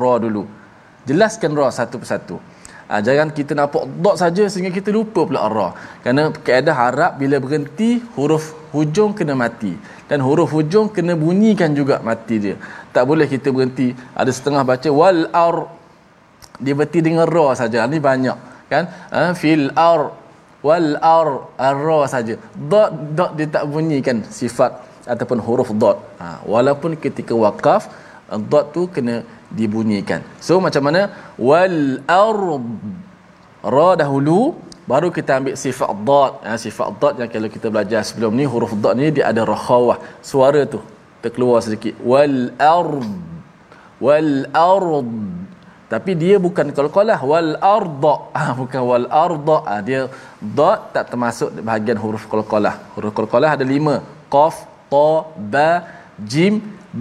[0.00, 0.42] ra dulu.
[1.06, 2.36] Jelaskan ra satu persatu
[2.84, 5.68] Ha, jangan kita nampak dot saja sehingga kita lupa pula ra.
[6.04, 9.72] Kerana kaedah Arab bila berhenti huruf hujung kena mati
[10.10, 12.56] dan huruf hujung kena bunyikan juga mati dia.
[12.92, 15.56] Tak boleh kita berhenti ada setengah baca wal ar
[16.60, 17.88] dia berhenti dengan ra saja.
[17.88, 18.38] Ini banyak
[18.72, 18.84] kan?
[19.14, 20.12] Ha, fil ar
[20.60, 22.36] wal ar ar saja.
[22.72, 24.72] Dot dot dia tak bunyikan sifat
[25.08, 26.04] ataupun huruf dot.
[26.20, 27.88] Ha, walaupun ketika wakaf
[28.52, 29.24] dot tu kena
[29.58, 30.20] dibunyikan.
[30.46, 31.02] So macam mana
[31.48, 31.76] wal
[33.74, 34.38] ra dahulu
[34.92, 36.32] baru kita ambil sifat dad.
[36.46, 39.98] Ha, sifat dad yang kalau kita belajar sebelum ni huruf dad ni dia ada rakhawah.
[40.30, 40.80] Suara tu
[41.24, 41.94] terkeluar sedikit.
[42.12, 42.38] Wal
[42.74, 43.08] ard
[44.04, 44.32] wal
[44.68, 45.10] ard
[45.92, 50.00] tapi dia bukan qalqalah wal arda ha, bukan wal arda ha, dia
[50.58, 53.96] dad tak termasuk bahagian huruf qalqalah huruf qalqalah ada lima
[54.34, 54.56] qaf
[54.94, 55.10] ta
[55.54, 55.68] ba
[56.32, 56.54] jim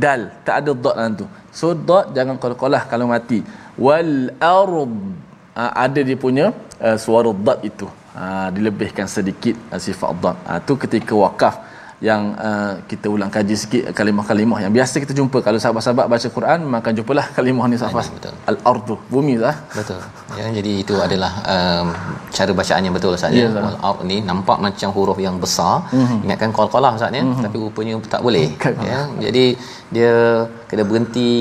[0.04, 3.40] dal tak ada dad dalam tu So dot jangan qalqalah kalau mati.
[3.78, 4.94] Wal ard
[5.58, 6.50] ha, ada dia punya
[6.82, 7.88] uh, suara dot itu.
[8.14, 10.38] Ha, dilebihkan sedikit uh, sifat dot.
[10.50, 11.56] Ha, tu ketika wakaf
[12.08, 15.40] yang uh, kita ulang kaji sikit kalimah-kalimah yang biasa kita jumpa.
[15.46, 18.08] Kalau sahabat-sahabat baca Quran maka jumpalah kalimah ni safas
[18.52, 20.02] al-ardu bumi lah betul.
[20.40, 21.88] Ya jadi itu adalah um,
[22.38, 23.48] cara bacaan yang betul Ustaz ya.
[23.68, 25.76] Wal ard ni nampak macam huruf yang besar.
[25.96, 26.20] Mm-hmm.
[26.28, 27.24] ingatkan qalqalah Ustaz ya.
[27.24, 27.46] Mm-hmm.
[27.48, 28.48] tapi rupanya tak boleh
[28.92, 29.00] ya.
[29.26, 29.46] Jadi
[29.96, 30.14] dia
[30.68, 31.32] kena berhenti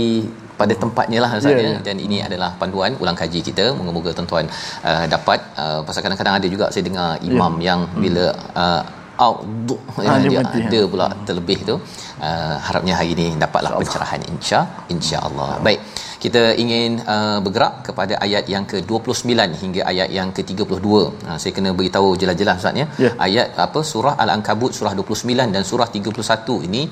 [0.62, 1.76] pada tempatnya lah Ustaz yeah, ya.
[1.90, 3.64] dan ini adalah panduan ulang kaji kita.
[3.78, 4.46] Moga-moga tuan-tuan
[4.86, 7.66] uh, dapat uh, pasal kadang-kadang ada juga saya dengar imam yeah.
[7.66, 8.26] yang bila
[8.64, 8.82] uh,
[9.18, 9.38] out
[10.00, 10.90] ya, dia ada ya.
[10.92, 14.60] pula terlebih tu uh, harapnya hari ini dapatlah insya pencerahan insya
[14.94, 15.80] insyaallah baik
[16.24, 19.30] kita ingin uh, bergerak kepada ayat yang ke-29
[19.62, 20.86] hingga ayat yang ke-32.
[21.28, 22.86] Uh, saya kena beritahu jelas-jelas Ustaz ya.
[23.04, 23.14] Yeah.
[23.26, 26.82] Ayat apa surah Al-Ankabut surah 29 dan surah 31 ini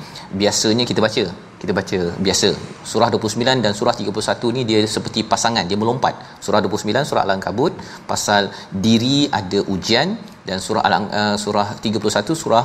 [0.41, 1.25] biasanya kita baca.
[1.63, 2.49] Kita baca biasa.
[2.91, 6.43] Surah 29 dan surah 31 ni dia seperti pasangan, dia melompat.
[6.47, 7.73] Surah 29 surah Al-Ankabut
[8.11, 8.51] pasal
[8.87, 10.19] diri ada ujian
[10.51, 12.65] dan surah Al uh, surah 31 surah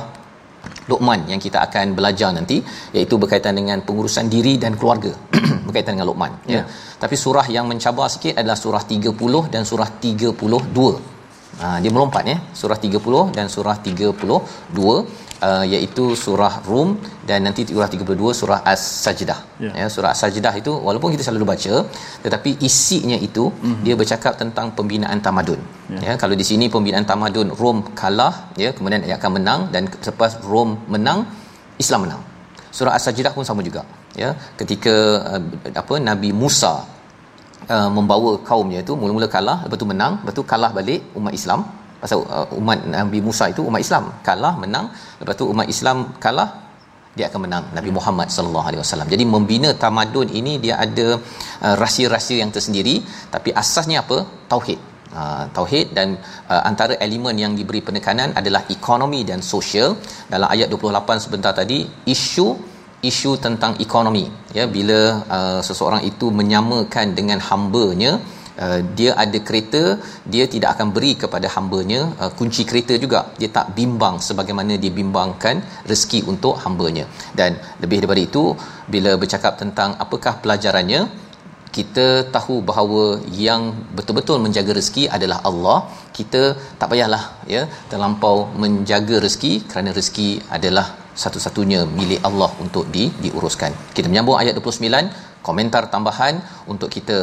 [0.90, 2.56] Luqman yang kita akan belajar nanti
[2.96, 5.12] iaitu berkaitan dengan pengurusan diri dan keluarga
[5.66, 6.54] berkaitan dengan Luqman ya.
[6.56, 6.62] ya.
[7.02, 11.62] Tapi surah yang mencabar sikit adalah surah 30 dan surah 32.
[11.62, 12.38] Ha, dia melompat ya.
[12.60, 16.88] Surah 30 dan surah 32 uh, iaitu surah Rum
[17.28, 19.38] dan nanti surah 32 surah As-Sajdah.
[19.64, 19.70] Ya.
[19.80, 21.74] ya, surah As-Sajdah itu walaupun kita selalu baca
[22.24, 23.82] tetapi isinya itu mm-hmm.
[23.86, 25.60] dia bercakap tentang pembinaan tamadun.
[25.94, 26.00] Ya.
[26.08, 30.40] ya, kalau di sini pembinaan tamadun Rom kalah ya kemudian ia akan menang dan selepas
[30.50, 31.20] Rom menang
[31.84, 32.22] Islam menang.
[32.76, 33.84] Surah As-Sajdah pun sama juga.
[34.22, 34.94] Ya, ketika
[35.36, 35.42] uh,
[35.80, 36.74] apa Nabi Musa
[37.74, 41.60] uh, membawa kaumnya itu mula-mula kalah lepas tu menang, lepas tu kalah balik umat Islam
[42.06, 44.86] pasal uh, umat Nabi Musa itu umat Islam kalah menang
[45.20, 46.48] lepas tu umat Islam kalah
[47.16, 49.08] dia akan menang Nabi Muhammad sallallahu alaihi wasallam.
[49.12, 51.06] Jadi membina tamadun ini dia ada
[51.66, 52.94] uh, rahsia-rahsia yang tersendiri
[53.34, 54.18] tapi asasnya apa?
[54.52, 54.80] Tauhid.
[55.20, 56.08] Uh, tauhid dan
[56.52, 59.96] uh, antara elemen yang diberi penekanan adalah ekonomi dan sosial
[60.32, 61.78] dalam ayat 28 sebentar tadi
[62.14, 62.46] isu
[63.10, 64.24] isu tentang ekonomi
[64.58, 65.00] ya bila
[65.36, 68.35] uh, seseorang itu menyamakan dengan hambanya Uh,
[68.98, 69.82] dia ada kereta
[70.34, 73.20] dia tidak akan beri kepada hambanya uh, kunci kereta juga.
[73.40, 75.56] Dia tak bimbang sebagaimana dia bimbangkan
[75.90, 77.04] rezeki untuk hambanya.
[77.38, 78.44] Dan lebih daripada itu
[78.94, 81.02] bila bercakap tentang apakah pelajarannya
[81.76, 83.02] kita tahu bahawa
[83.44, 83.62] yang
[83.96, 85.78] betul-betul menjaga rezeki adalah Allah.
[86.18, 86.42] Kita
[86.80, 90.86] tak payahlah ya terlampau menjaga rezeki kerana rezeki adalah
[91.22, 93.72] satu-satunya milik Allah untuk di diuruskan.
[93.96, 96.34] Kita menyambung ayat 29 komentar tambahan
[96.72, 97.16] untuk kita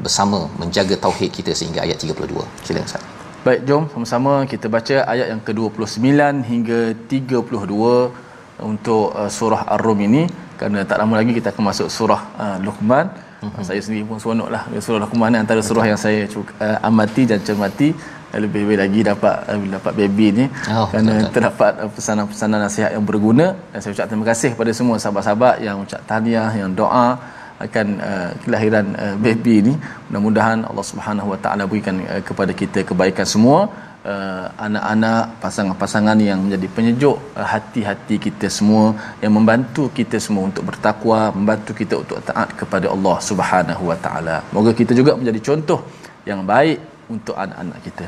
[0.00, 2.40] bersama menjaga tauhid kita sehingga ayat 32.
[2.64, 3.02] Silakan Ustaz.
[3.42, 6.08] Baik, jom sama-sama kita baca ayat yang ke-29
[6.46, 12.22] hingga 32 untuk uh, surah Ar-Rum ini kerana tak lama lagi kita akan masuk surah
[12.38, 13.10] uh, Luqman.
[13.42, 13.62] Mm-hmm.
[13.66, 17.90] Saya sendiri pun seronoklah surah Luqman antara surah yang saya uh, amati dan cermati
[18.32, 23.04] lebih-lebih lagi dapat uh, dapat baby ni oh, kerana betul, terdapat uh, pesanan-pesanan nasihat yang
[23.04, 27.20] berguna dan saya ucap terima kasih kepada semua sahabat-sahabat yang ucap tahniah yang doa
[27.66, 29.74] akan uh, kelahiran uh, baby ini
[30.08, 33.68] mudah-mudahan Allah Subhanahu Wa Taala berikan uh, kepada kita kebaikan semua.
[34.02, 40.66] Uh, anak-anak pasangan-pasangan yang menjadi penyejuk uh, hati-hati kita semua yang membantu kita semua untuk
[40.66, 44.36] bertakwa membantu kita untuk taat kepada Allah Subhanahu Wa Taala.
[44.50, 45.86] Moga kita juga menjadi contoh
[46.26, 46.78] yang baik
[47.14, 48.06] untuk anak-anak kita.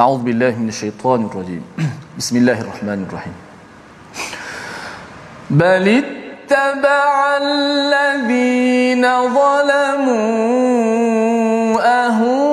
[0.00, 1.62] A'udzubillahi minasyaitonirrajim
[2.18, 3.36] Bismillahirrahmanirrahim.
[5.52, 10.24] Balit اتبع الذين ظلموا
[12.04, 12.44] أهواءهم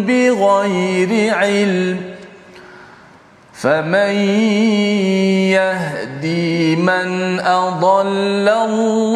[0.00, 2.00] بغير علم
[3.52, 4.14] فمن
[5.52, 9.12] يهدي من أضل الله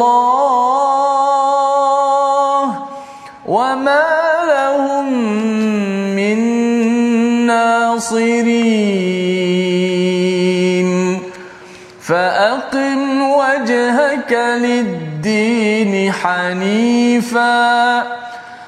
[3.45, 4.05] وما
[4.47, 5.13] لهم
[6.15, 6.37] من
[7.47, 9.16] ناصرين
[14.31, 18.03] للدين حنيفا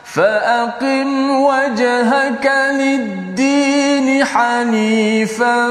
[0.04, 5.68] فأقم وجهك للدين حنيفا.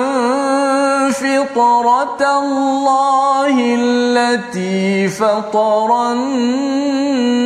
[1.11, 7.44] فطرة الله التي فطر الناس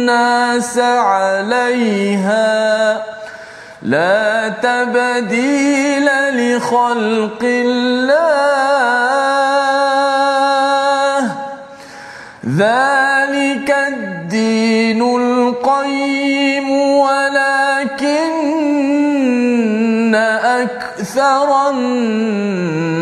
[0.79, 2.53] عليها.
[3.83, 8.23] لا تبديل لخلق الله
[12.57, 18.33] ذلك الدين القيم ولكن
[20.15, 23.01] أكثر الناس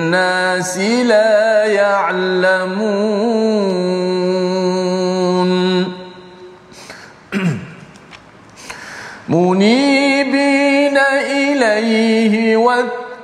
[0.78, 3.10] لا يعلمون.
[9.28, 10.98] منيبين
[11.30, 12.56] إليه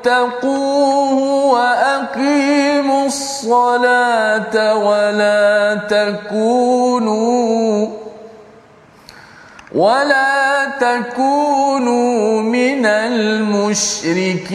[0.07, 1.19] واتقوه
[1.53, 7.88] وأقيموا الصلاة ولا تكونوا
[9.75, 14.47] ولا تكونوا من المشركين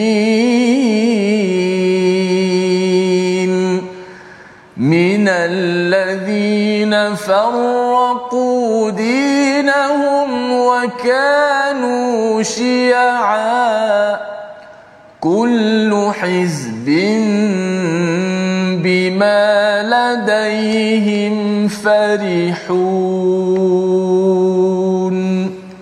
[4.76, 14.31] من الذين فرقوا دينهم وكانوا شيعا
[15.22, 16.86] كل حزب
[18.82, 19.42] بما
[19.94, 22.72] لديهم فرحون.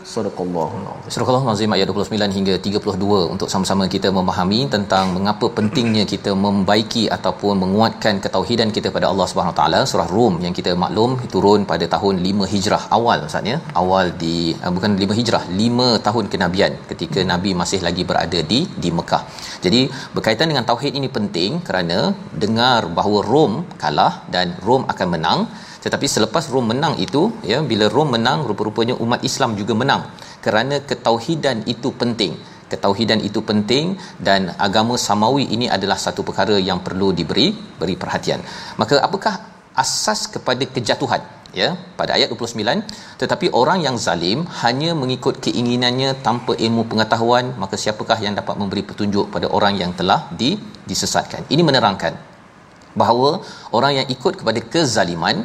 [0.04, 0.89] صدق الله العظيم.
[1.12, 7.02] Surah Al-Azim ayat 29 hingga 32 untuk sama-sama kita memahami tentang mengapa pentingnya kita membaiki
[7.16, 9.80] ataupun menguatkan ketauhidan kita pada Allah Subhanahu taala.
[9.90, 14.70] Surah Rum yang kita maklum turun pada tahun 5 Hijrah awal maksudnya awal di uh,
[14.76, 19.22] bukan 5 Hijrah 5 tahun kenabian ketika nabi masih lagi berada di di Mekah.
[19.66, 19.80] Jadi
[20.14, 21.98] berkaitan dengan tauhid ini penting kerana
[22.44, 25.40] dengar bahawa Rom kalah dan Rom akan menang
[25.84, 30.02] tetapi selepas Rom menang itu ya bila Rom menang rupa-rupanya umat Islam juga menang.
[30.44, 32.36] Kerana ketauhidan itu penting.
[32.70, 38.40] Ketauhidan itu penting dan agama samawi ini adalah satu perkara yang perlu diberi beri perhatian.
[38.80, 39.34] Maka apakah
[39.82, 42.86] asas kepada kejatuhan ya pada ayat 29
[43.20, 48.86] tetapi orang yang zalim hanya mengikut keinginannya tanpa ilmu pengetahuan maka siapakah yang dapat memberi
[48.86, 50.54] petunjuk pada orang yang telah di,
[50.86, 51.50] disesatkan?
[51.50, 52.29] Ini menerangkan
[53.00, 53.30] bahawa
[53.78, 55.36] orang yang ikut kepada kezaliman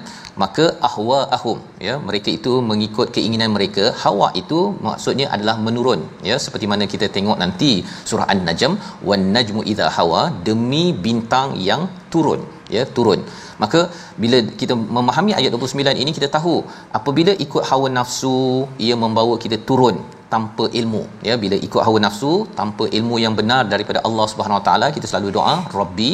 [0.41, 3.85] maka ahwa ahum ya mereka itu mengikut keinginan mereka.
[4.03, 7.71] Hawa itu maksudnya adalah menurun ya seperti mana kita tengok nanti
[8.09, 8.73] surah an-najm
[9.09, 11.83] wan najmu idha hawa demi bintang yang
[12.15, 12.41] turun
[12.75, 13.21] ya turun.
[13.63, 13.81] Maka
[14.23, 16.55] bila kita memahami ayat 29 ini kita tahu
[16.99, 18.37] apabila ikut hawa nafsu
[18.87, 19.97] ia membawa kita turun
[20.33, 21.35] tanpa ilmu ya.
[21.43, 25.29] Bila ikut hawa nafsu tanpa ilmu yang benar daripada Allah Subhanahu Wa Taala kita selalu
[25.37, 26.11] doa rabbi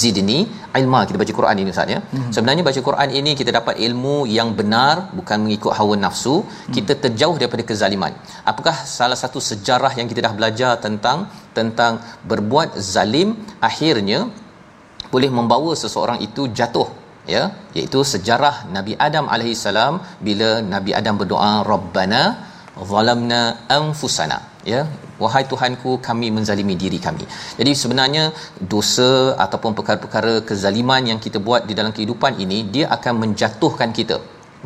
[0.00, 0.38] zidni
[0.80, 2.00] ilma kita baca Quran ini Ustaz ya.
[2.00, 2.30] Hmm.
[2.34, 6.72] Sebenarnya baca Quran ini kita dapat ilmu yang benar bukan mengikut hawa nafsu, hmm.
[6.76, 8.12] kita terjauh daripada kezaliman.
[8.52, 11.28] Apakah salah satu sejarah yang kita dah belajar tentang
[11.58, 13.30] tentang berbuat zalim
[13.68, 14.20] akhirnya
[15.14, 16.88] boleh membawa seseorang itu jatuh
[17.34, 17.42] ya
[17.78, 19.94] iaitu sejarah Nabi Adam alaihissalam
[20.26, 22.22] bila Nabi Adam berdoa rabbana
[22.90, 23.42] zalamna
[23.78, 24.38] anfusana
[24.72, 24.80] ya
[25.22, 27.24] wahai tuhanku kami menzalimi diri kami.
[27.58, 28.24] Jadi sebenarnya
[28.74, 29.10] dosa
[29.44, 34.18] ataupun perkara-perkara kezaliman yang kita buat di dalam kehidupan ini dia akan menjatuhkan kita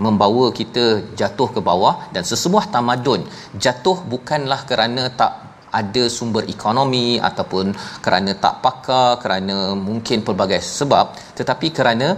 [0.07, 0.84] membawa kita
[1.20, 3.22] jatuh ke bawah dan sesebuah tamadun.
[3.64, 5.32] Jatuh bukanlah kerana tak
[5.80, 7.66] ada sumber ekonomi ataupun
[8.05, 9.57] kerana tak pakar kerana
[9.88, 11.07] mungkin pelbagai sebab
[11.38, 12.09] tetapi kerana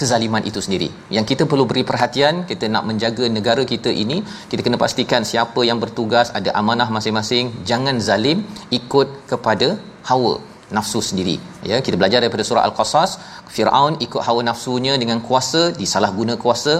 [0.00, 0.88] kezaliman itu sendiri.
[1.16, 4.18] Yang kita perlu beri perhatian, kita nak menjaga negara kita ini,
[4.50, 8.40] kita kena pastikan siapa yang bertugas ada amanah masing-masing, jangan zalim
[8.78, 9.68] ikut kepada
[10.10, 10.34] hawa
[10.76, 11.36] nafsu sendiri.
[11.70, 13.10] Ya, kita belajar daripada surah Al-Qasas,
[13.54, 16.74] Firaun ikut hawa nafsunya dengan kuasa, disalahguna kuasa,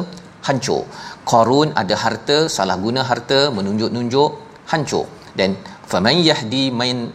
[0.49, 0.83] hancur.
[1.31, 4.31] Qarun ada harta, salah guna harta, menunjuk-nunjuk,
[4.73, 5.07] hancur.
[5.39, 5.51] Dan
[5.91, 6.65] faman yahdi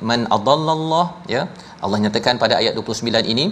[0.09, 1.41] man adallallah ya
[1.85, 3.45] Allah nyatakan pada ayat 29 ini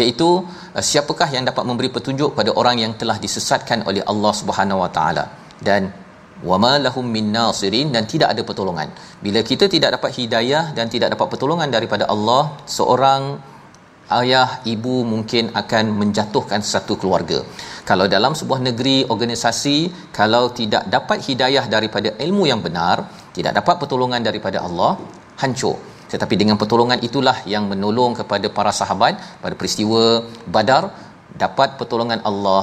[0.00, 0.28] iaitu
[0.76, 4.90] uh, siapakah yang dapat memberi petunjuk pada orang yang telah disesatkan oleh Allah Subhanahu Wa
[4.96, 5.24] Taala?
[5.68, 5.90] Dan
[6.50, 8.88] wama lahum min nasirin dan tidak ada pertolongan.
[9.24, 12.42] Bila kita tidak dapat hidayah dan tidak dapat pertolongan daripada Allah
[12.76, 13.22] seorang
[14.20, 17.40] ayah ibu mungkin akan menjatuhkan satu keluarga.
[17.88, 23.76] Kalau dalam sebuah negeri organisasi kalau tidak dapat hidayah daripada ilmu yang benar tidak dapat
[23.80, 24.92] pertolongan daripada Allah
[25.40, 30.02] hancur tetapi dengan pertolongan itulah yang menolong kepada para sahabat pada peristiwa
[30.56, 30.82] Badar
[31.42, 32.62] dapat pertolongan Allah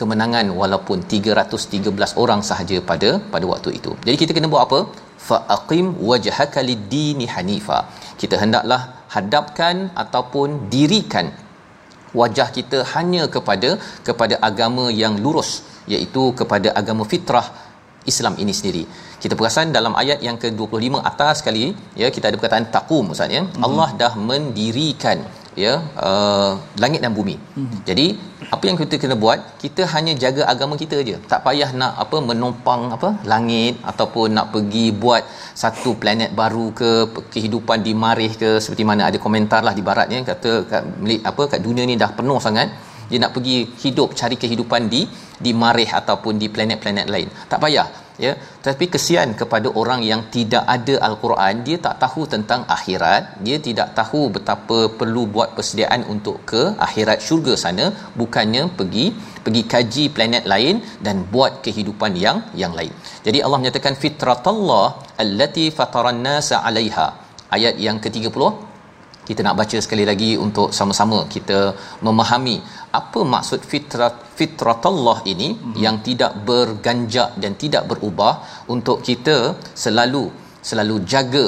[0.00, 3.92] kemenangan walaupun 313 orang sahaja pada pada waktu itu.
[4.06, 4.80] Jadi kita kena buat apa?
[5.28, 7.78] Fa aqim wajhaka lid-dini hanifa.
[8.22, 8.80] Kita hendaklah
[9.14, 11.28] hadapkan ataupun dirikan
[12.20, 13.70] wajah kita hanya kepada
[14.08, 15.50] kepada agama yang lurus
[15.92, 17.46] iaitu kepada agama fitrah
[18.12, 18.84] Islam ini sendiri.
[19.22, 21.64] Kita perasan dalam ayat yang ke-25 atas sekali
[22.02, 23.42] ya kita ada perkataan taqum ustaz ya.
[23.44, 23.64] Mm-hmm.
[23.66, 25.18] Allah dah mendirikan
[25.62, 25.72] ya
[26.08, 26.50] uh,
[26.82, 27.36] langit dan bumi.
[27.40, 27.80] Mm-hmm.
[27.88, 28.06] Jadi
[28.54, 29.38] apa yang kita kena buat?
[29.62, 31.16] Kita hanya jaga agama kita aja.
[31.32, 35.22] Tak payah nak apa menopang apa langit ataupun nak pergi buat
[35.62, 36.90] satu planet baru ke
[37.34, 40.82] kehidupan di marih ke seperti mana ada komentar lah di barat ni kata kat
[41.32, 42.68] apa kat dunia ni dah penuh sangat
[43.10, 45.02] dia nak pergi hidup cari kehidupan di
[45.44, 47.28] di marih ataupun di planet-planet lain.
[47.50, 47.88] Tak payah
[48.24, 48.32] ya.
[48.66, 53.22] Tapi kesian kepada orang yang tidak ada al-Quran dia tak tahu tentang akhirat.
[53.46, 57.86] Dia tidak tahu betapa perlu buat persediaan untuk ke akhirat syurga sana.
[58.20, 59.06] Bukannya pergi
[59.46, 60.76] pergi kaji planet lain
[61.06, 62.92] dan buat kehidupan yang yang lain.
[63.26, 64.86] Jadi Allah menyatakan fitratallah
[65.24, 67.08] allati fataran nasa 'alaiha.
[67.56, 68.73] Ayat yang ke-30
[69.28, 71.60] kita nak baca sekali lagi untuk sama-sama kita
[72.06, 72.56] memahami
[73.00, 75.76] apa maksud fitrat fitratullah ini hmm.
[75.84, 78.34] yang tidak berganjak dan tidak berubah
[78.74, 79.38] untuk kita
[79.84, 80.24] selalu
[80.70, 81.46] selalu jaga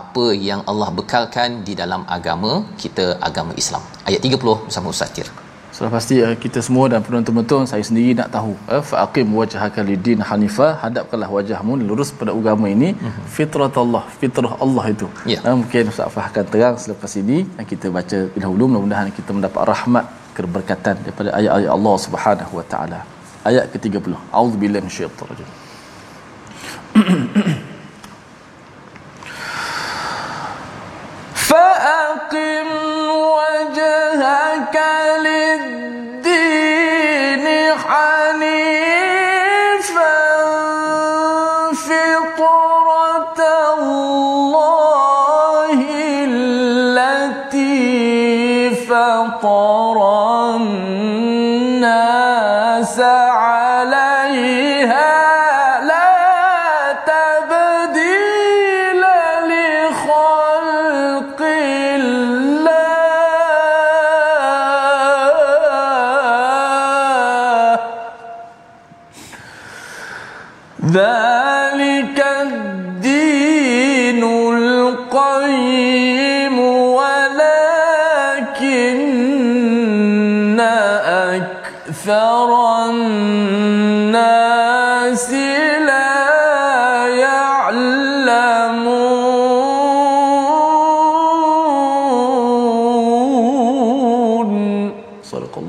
[0.00, 2.52] apa yang Allah bekalkan di dalam agama
[2.82, 3.82] kita agama Islam.
[4.08, 5.28] Ayat 30 bersama Ustaz Tir.
[5.76, 10.20] Sudah pasti uh, kita semua dan penonton-penonton saya sendiri nak tahu uh, faqim wajhaka lidin
[10.30, 13.24] hanifa hadapkanlah wajahmu lurus pada agama ini uh-huh.
[13.36, 15.08] fitratullah fitrah Allah itu.
[15.32, 15.40] Yeah.
[15.48, 19.62] Uh, mungkin Ustaz Fah akan terang selepas ini dan kita baca dahulu mudah-mudahan kita mendapat
[19.72, 20.04] rahmat
[20.36, 23.00] keberkatan daripada ayat-ayat Allah Subhanahu wa taala.
[23.50, 24.14] Ayat ke-30.
[24.36, 25.48] A'udzubillahi minasyaitonir rajim.
[34.71, 35.80] للدين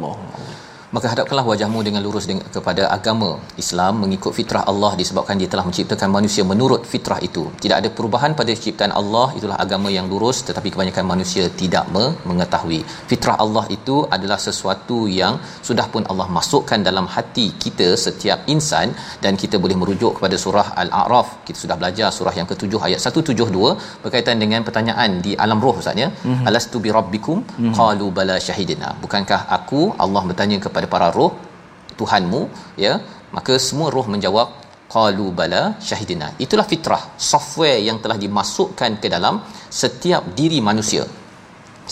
[0.01, 0.17] Một
[0.95, 3.29] Maka hadapkanlah wajahmu dengan lurus dengan, kepada agama
[3.61, 7.43] Islam mengikut fitrah Allah disebabkan dia telah menciptakan manusia menurut fitrah itu.
[7.63, 12.13] Tidak ada perubahan pada ciptaan Allah, itulah agama yang lurus tetapi kebanyakan manusia tidak me-
[12.29, 12.79] mengetahui.
[13.11, 15.33] Fitrah Allah itu adalah sesuatu yang
[15.69, 18.93] sudah pun Allah masukkan dalam hati kita setiap insan
[19.25, 21.27] dan kita boleh merujuk kepada surah Al-A'raf.
[21.49, 23.73] Kita sudah belajar surah yang ke-7 ayat 172
[24.05, 26.09] berkaitan dengan pertanyaan di alam roh Ustaz ya.
[26.13, 26.47] Mm-hmm.
[26.51, 27.37] Alastu bi rabbikum?
[27.41, 27.75] Mm-hmm.
[27.81, 28.91] Qalu bala syahidina.
[29.03, 31.31] Bukankah aku Allah bertanya kepada para roh
[31.99, 32.41] Tuhanmu
[32.85, 32.93] ya
[33.37, 34.49] maka semua roh menjawab
[34.93, 36.27] qalu bala syahidina.
[36.45, 39.35] Itulah fitrah software yang telah dimasukkan ke dalam
[39.81, 41.03] setiap diri manusia.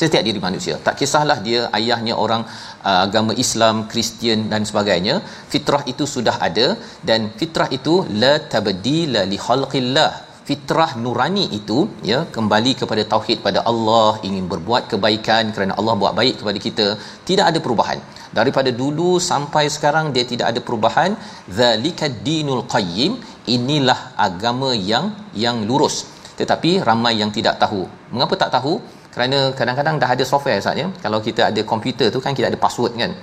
[0.02, 0.76] Setiap diri manusia.
[0.86, 2.44] Tak kisahlah dia ayahnya orang
[2.90, 5.16] uh, agama Islam Kristian dan sebagainya.
[5.54, 6.68] Fitrah itu sudah ada
[7.10, 10.12] dan fitrah itu la tabdila li khalqillah.
[10.50, 11.80] Fitrah nurani itu
[12.12, 16.88] ya kembali kepada tauhid pada Allah ingin berbuat kebaikan kerana Allah buat baik kepada kita.
[17.30, 18.00] Tidak ada perubahan
[18.38, 21.12] daripada dulu sampai sekarang dia tidak ada perubahan.
[21.60, 23.14] Zalika dinul qayyim
[23.56, 25.06] inilah agama yang
[25.44, 25.98] yang lurus.
[26.40, 27.84] Tetapi ramai yang tidak tahu.
[28.14, 28.74] Mengapa tak tahu?
[29.14, 30.88] Kerana kadang-kadang dah ada software Ustaz ya.
[31.04, 33.14] Kalau kita ada komputer tu kan kita ada password kan.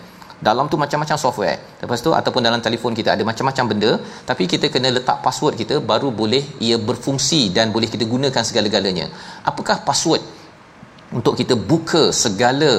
[0.46, 1.56] Dalam tu macam-macam software.
[1.82, 3.92] Lepas tu ataupun dalam telefon kita ada macam-macam benda.
[4.28, 9.06] Tapi kita kena letak password kita baru boleh ia berfungsi dan boleh kita gunakan segala-galanya.
[9.50, 10.22] Apakah password
[11.18, 12.70] untuk kita buka segala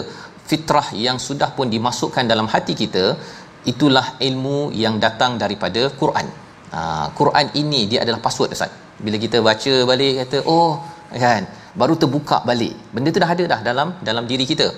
[0.49, 3.05] fitrah yang sudah pun dimasukkan dalam hati kita
[3.71, 6.27] itulah ilmu yang datang daripada Quran.
[6.73, 6.79] Ha,
[7.19, 8.71] Quran ini dia adalah password Ustaz.
[9.05, 10.71] Bila kita baca balik kata oh
[11.23, 11.43] kan
[11.81, 12.73] baru terbuka balik.
[12.93, 14.69] Benda tu dah ada dah dalam dalam diri kita.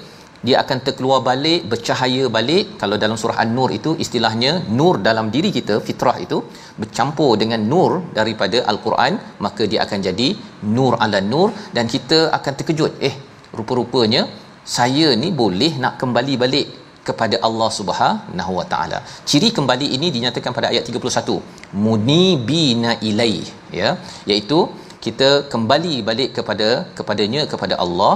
[0.48, 2.64] Dia akan terkeluar balik, bercahaya balik.
[2.82, 6.38] Kalau dalam surah An-Nur itu istilahnya nur dalam diri kita, fitrah itu
[6.82, 9.14] bercampur dengan nur daripada Al-Quran,
[9.46, 10.30] maka dia akan jadi
[10.76, 12.94] nur ala nur dan kita akan terkejut.
[13.10, 13.14] Eh,
[13.58, 14.24] rupa-rupanya
[14.64, 16.68] saya ni boleh nak kembali balik
[17.08, 19.00] kepada Allah Subhanahu Wa Taala.
[19.30, 21.42] Ciri kembali ini dinyatakan pada ayat 31.
[21.86, 23.42] Munibina ilai
[23.74, 23.98] ya,
[24.30, 24.60] iaitu
[25.06, 28.14] kita kembali balik kepada kepadanya kepada Allah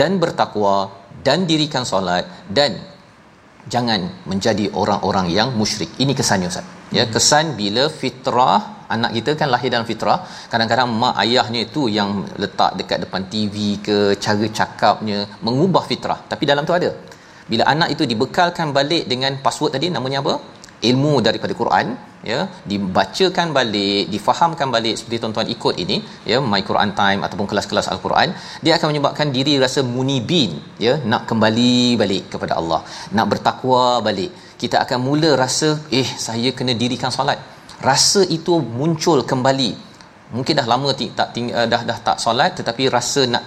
[0.00, 0.76] dan bertakwa
[1.26, 2.24] dan dirikan solat
[2.58, 2.78] dan
[3.72, 4.00] jangan
[4.30, 5.90] menjadi orang-orang yang musyrik.
[5.98, 6.66] Ini kesannya Ustaz.
[6.96, 10.18] Ya, kesan bila fitrah anak kita kan lahir dalam fitrah,
[10.52, 12.10] kadang-kadang mak ayahnya itu yang
[12.42, 13.56] letak dekat depan TV
[13.86, 16.18] ke cara cakapnya mengubah fitrah.
[16.32, 16.90] Tapi dalam tu ada.
[17.50, 20.34] Bila anak itu dibekalkan balik dengan password tadi namanya apa?
[20.90, 21.86] ilmu daripada Quran
[22.30, 22.38] ya
[22.70, 25.96] dibacakan balik difahamkan balik seperti tuan-tuan ikut ini
[26.30, 28.30] ya my Quran time ataupun kelas-kelas al-Quran
[28.64, 30.52] dia akan menyebabkan diri rasa munibin
[30.86, 32.80] ya nak kembali balik kepada Allah
[33.16, 34.32] nak bertakwa balik
[34.62, 35.70] kita akan mula rasa
[36.00, 37.40] eh saya kena dirikan solat
[37.88, 39.70] rasa itu muncul kembali.
[40.36, 43.44] Mungkin dah lama tak ting, uh, dah dah tak solat tetapi rasa nak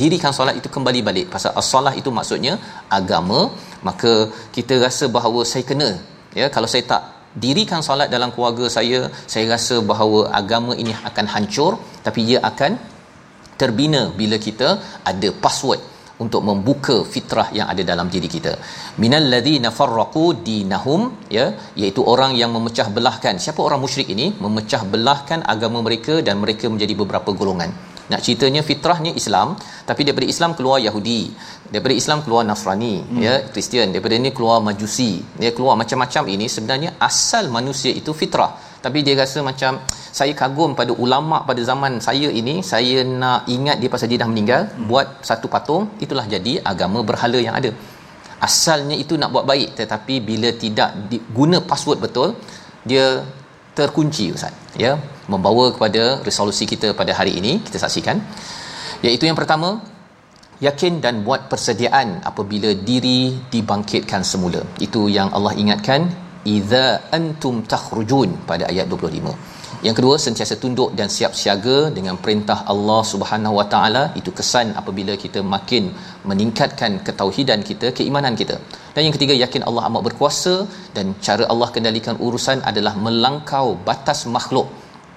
[0.00, 1.26] dirikan solat itu kembali balik.
[1.34, 2.54] Pasal as-solah itu maksudnya
[2.98, 3.40] agama
[3.88, 4.12] maka
[4.56, 5.90] kita rasa bahawa saya kena
[6.40, 6.48] ya.
[6.56, 7.02] Kalau saya tak
[7.44, 9.00] dirikan solat dalam keluarga saya
[9.32, 11.72] saya rasa bahawa agama ini akan hancur
[12.06, 12.74] tapi ia akan
[13.60, 14.68] terbina bila kita
[15.10, 15.80] ada password
[16.24, 18.52] untuk membuka fitrah yang ada dalam diri kita.
[19.02, 21.02] Minal ladzina farraqu dinahum
[21.36, 21.46] ya
[21.80, 23.36] iaitu orang yang memecah belahkan.
[23.44, 24.26] Siapa orang musyrik ini?
[24.44, 27.72] Memecah belahkan agama mereka dan mereka menjadi beberapa golongan.
[28.10, 29.48] Nak ceritanya fitrahnya Islam
[29.88, 31.20] tapi daripada Islam keluar Yahudi
[31.72, 33.20] daripada Islam keluar Nasrani hmm.
[33.26, 33.94] ya Kristian.
[33.94, 35.12] Daripada ini keluar Majusi
[35.42, 38.50] dia keluar macam-macam ini sebenarnya asal manusia itu fitrah
[38.84, 39.72] tapi dia rasa macam
[40.18, 44.28] saya kagum pada ulama pada zaman saya ini saya nak ingat dia pasal dia dah
[44.32, 44.86] meninggal hmm.
[44.90, 47.72] buat satu patung itulah jadi agama berhala yang ada.
[48.48, 50.90] Asalnya itu nak buat baik tetapi bila tidak
[51.38, 52.28] guna password betul
[52.90, 53.06] dia
[53.78, 54.54] terkunci ustaz
[54.84, 54.92] ya.
[55.32, 58.16] Membawa kepada resolusi kita pada hari ini kita saksikan.
[59.04, 59.68] Iaitu yang pertama
[60.66, 63.20] yakin dan buat persediaan apabila diri
[63.52, 64.60] dibangkitkan semula.
[64.86, 66.08] Itu yang Allah ingatkan
[66.56, 66.86] idza
[67.18, 73.00] antum takhrujun pada ayat 25 yang kedua sentiasa tunduk dan siap siaga dengan perintah Allah
[73.10, 74.02] Subhanahu Wa Taala.
[74.20, 75.84] Itu kesan apabila kita makin
[76.30, 78.56] meningkatkan ketauhidan kita keimanan kita.
[78.94, 80.54] Dan yang ketiga yakin Allah amat berkuasa
[80.96, 84.68] dan cara Allah kendalikan urusan adalah melangkau batas makhluk.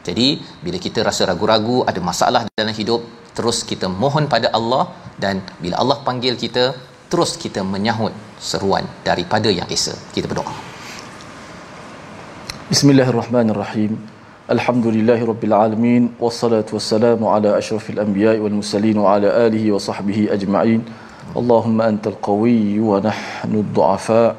[0.08, 0.28] Jadi
[0.64, 3.04] bila kita rasa ragu-ragu ada masalah dalam hidup
[3.38, 4.84] terus kita mohon pada Allah
[5.24, 6.66] dan bila Allah panggil kita
[7.12, 8.16] terus kita menyahut
[8.52, 9.96] seruan daripada yang esa.
[10.16, 10.73] Kita berdoa
[12.74, 14.02] Bismillahirrahmanirrahim.
[14.50, 16.04] Alhamdulillahi Rabbil Alamin.
[16.18, 20.82] Wassalatu wassalamu ala ashrafil anbiya wal mursalin wa ala alihi wa sahbihi ajma'in.
[21.38, 24.34] Allahumma antal qawi wa nahnu du'afa.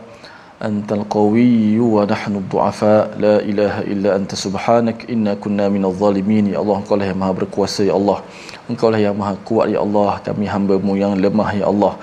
[0.58, 3.14] Antal qawiyyu wa nahnu du'afa.
[3.22, 5.06] La ilaha illa anta subhanak.
[5.14, 6.50] Inna kunna minadh zalimin.
[6.50, 8.18] Ya Allah engkau lah yang maha berkuasa ya Allah.
[8.66, 10.18] Engkau lah yang maha kuat ya Allah.
[10.26, 11.94] Kami hamba-Mu yang lemah ya Allah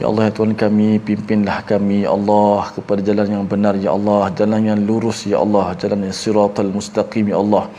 [0.00, 4.22] Ya Allah ya Tuhan kami pimpinlah kami ya Allah kepada jalan yang benar ya Allah.
[4.34, 5.66] Jalan yang lurus ya Allah.
[5.78, 7.70] Jalan yang siratal mustaqim ya Allah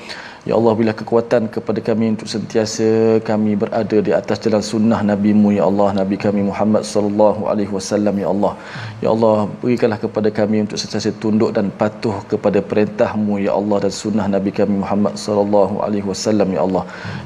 [0.49, 2.87] Ya Allah bila kekuatan kepada kami untuk sentiasa
[3.29, 8.15] kami berada di atas jalan sunnah Nabi-Mu ya Allah Nabi kami Muhammad sallallahu alaihi wasallam
[8.23, 8.53] ya Allah.
[9.03, 13.93] Ya Allah berikanlah kepada kami untuk sentiasa tunduk dan patuh kepada perintah-Mu ya Allah dan
[14.01, 16.83] sunnah Nabi kami Muhammad sallallahu alaihi wasallam ya Allah.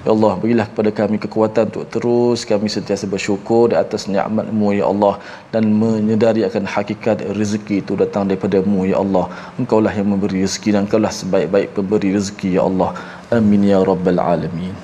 [0.07, 4.87] Ya Allah berilah kepada kami kekuatan untuk terus kami sentiasa bersyukur di atas nikmat-Mu ya
[4.93, 5.13] Allah
[5.51, 9.27] dan menyedari akan hakikat rezeki itu datang daripada-Mu ya Allah.
[9.59, 12.91] Engkaulah yang memberi rezeki dan Engkaulah sebaik-baik pemberi rezeki ya Allah.
[13.37, 14.75] Amin ya rabbal alamin.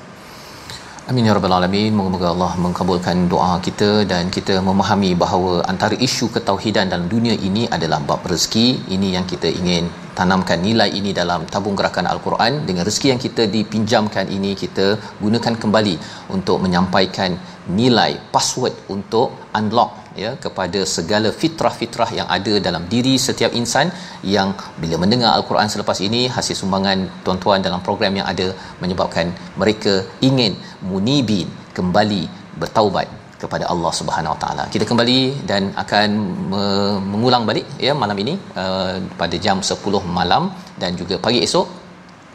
[1.09, 1.91] Amin ya rabbal alamin.
[1.97, 7.65] Moga-moga Allah mengabulkan doa kita dan kita memahami bahawa antara isu ketauhidan dalam dunia ini
[7.76, 8.67] adalah bab rezeki.
[8.95, 9.86] Ini yang kita ingin
[10.17, 14.88] tanamkan nilai ini dalam tabung gerakan al-Quran dengan rezeki yang kita dipinjamkan ini kita
[15.19, 15.95] gunakan kembali
[16.38, 17.36] untuk menyampaikan
[17.80, 23.89] nilai password untuk unlock ya kepada segala fitrah-fitrah yang ada dalam diri setiap insan
[24.36, 24.49] yang
[24.82, 28.47] bila mendengar al-Quran selepas ini hasil sumbangan tuan-tuan dalam program yang ada
[28.84, 29.30] menyebabkan
[29.61, 29.93] mereka
[30.30, 30.55] ingin
[30.91, 32.24] munibin kembali
[32.63, 33.07] bertaubat
[33.43, 34.63] kepada Allah Subhanahu Wa Taala.
[34.74, 36.09] Kita kembali dan akan
[36.51, 40.43] me- mengulang balik ya malam ini uh, pada jam 10 malam
[40.82, 41.68] dan juga pagi esok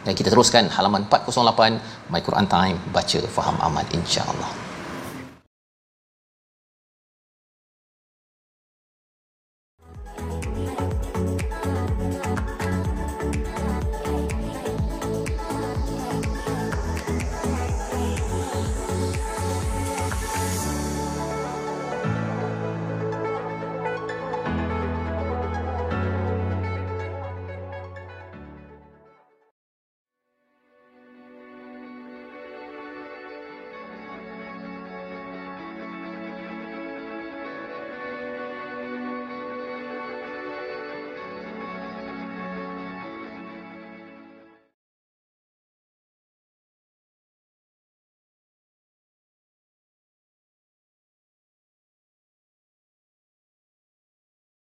[0.05, 4.70] dan kita teruskan halaman 408 My Quran Time baca faham amal insya-Allah.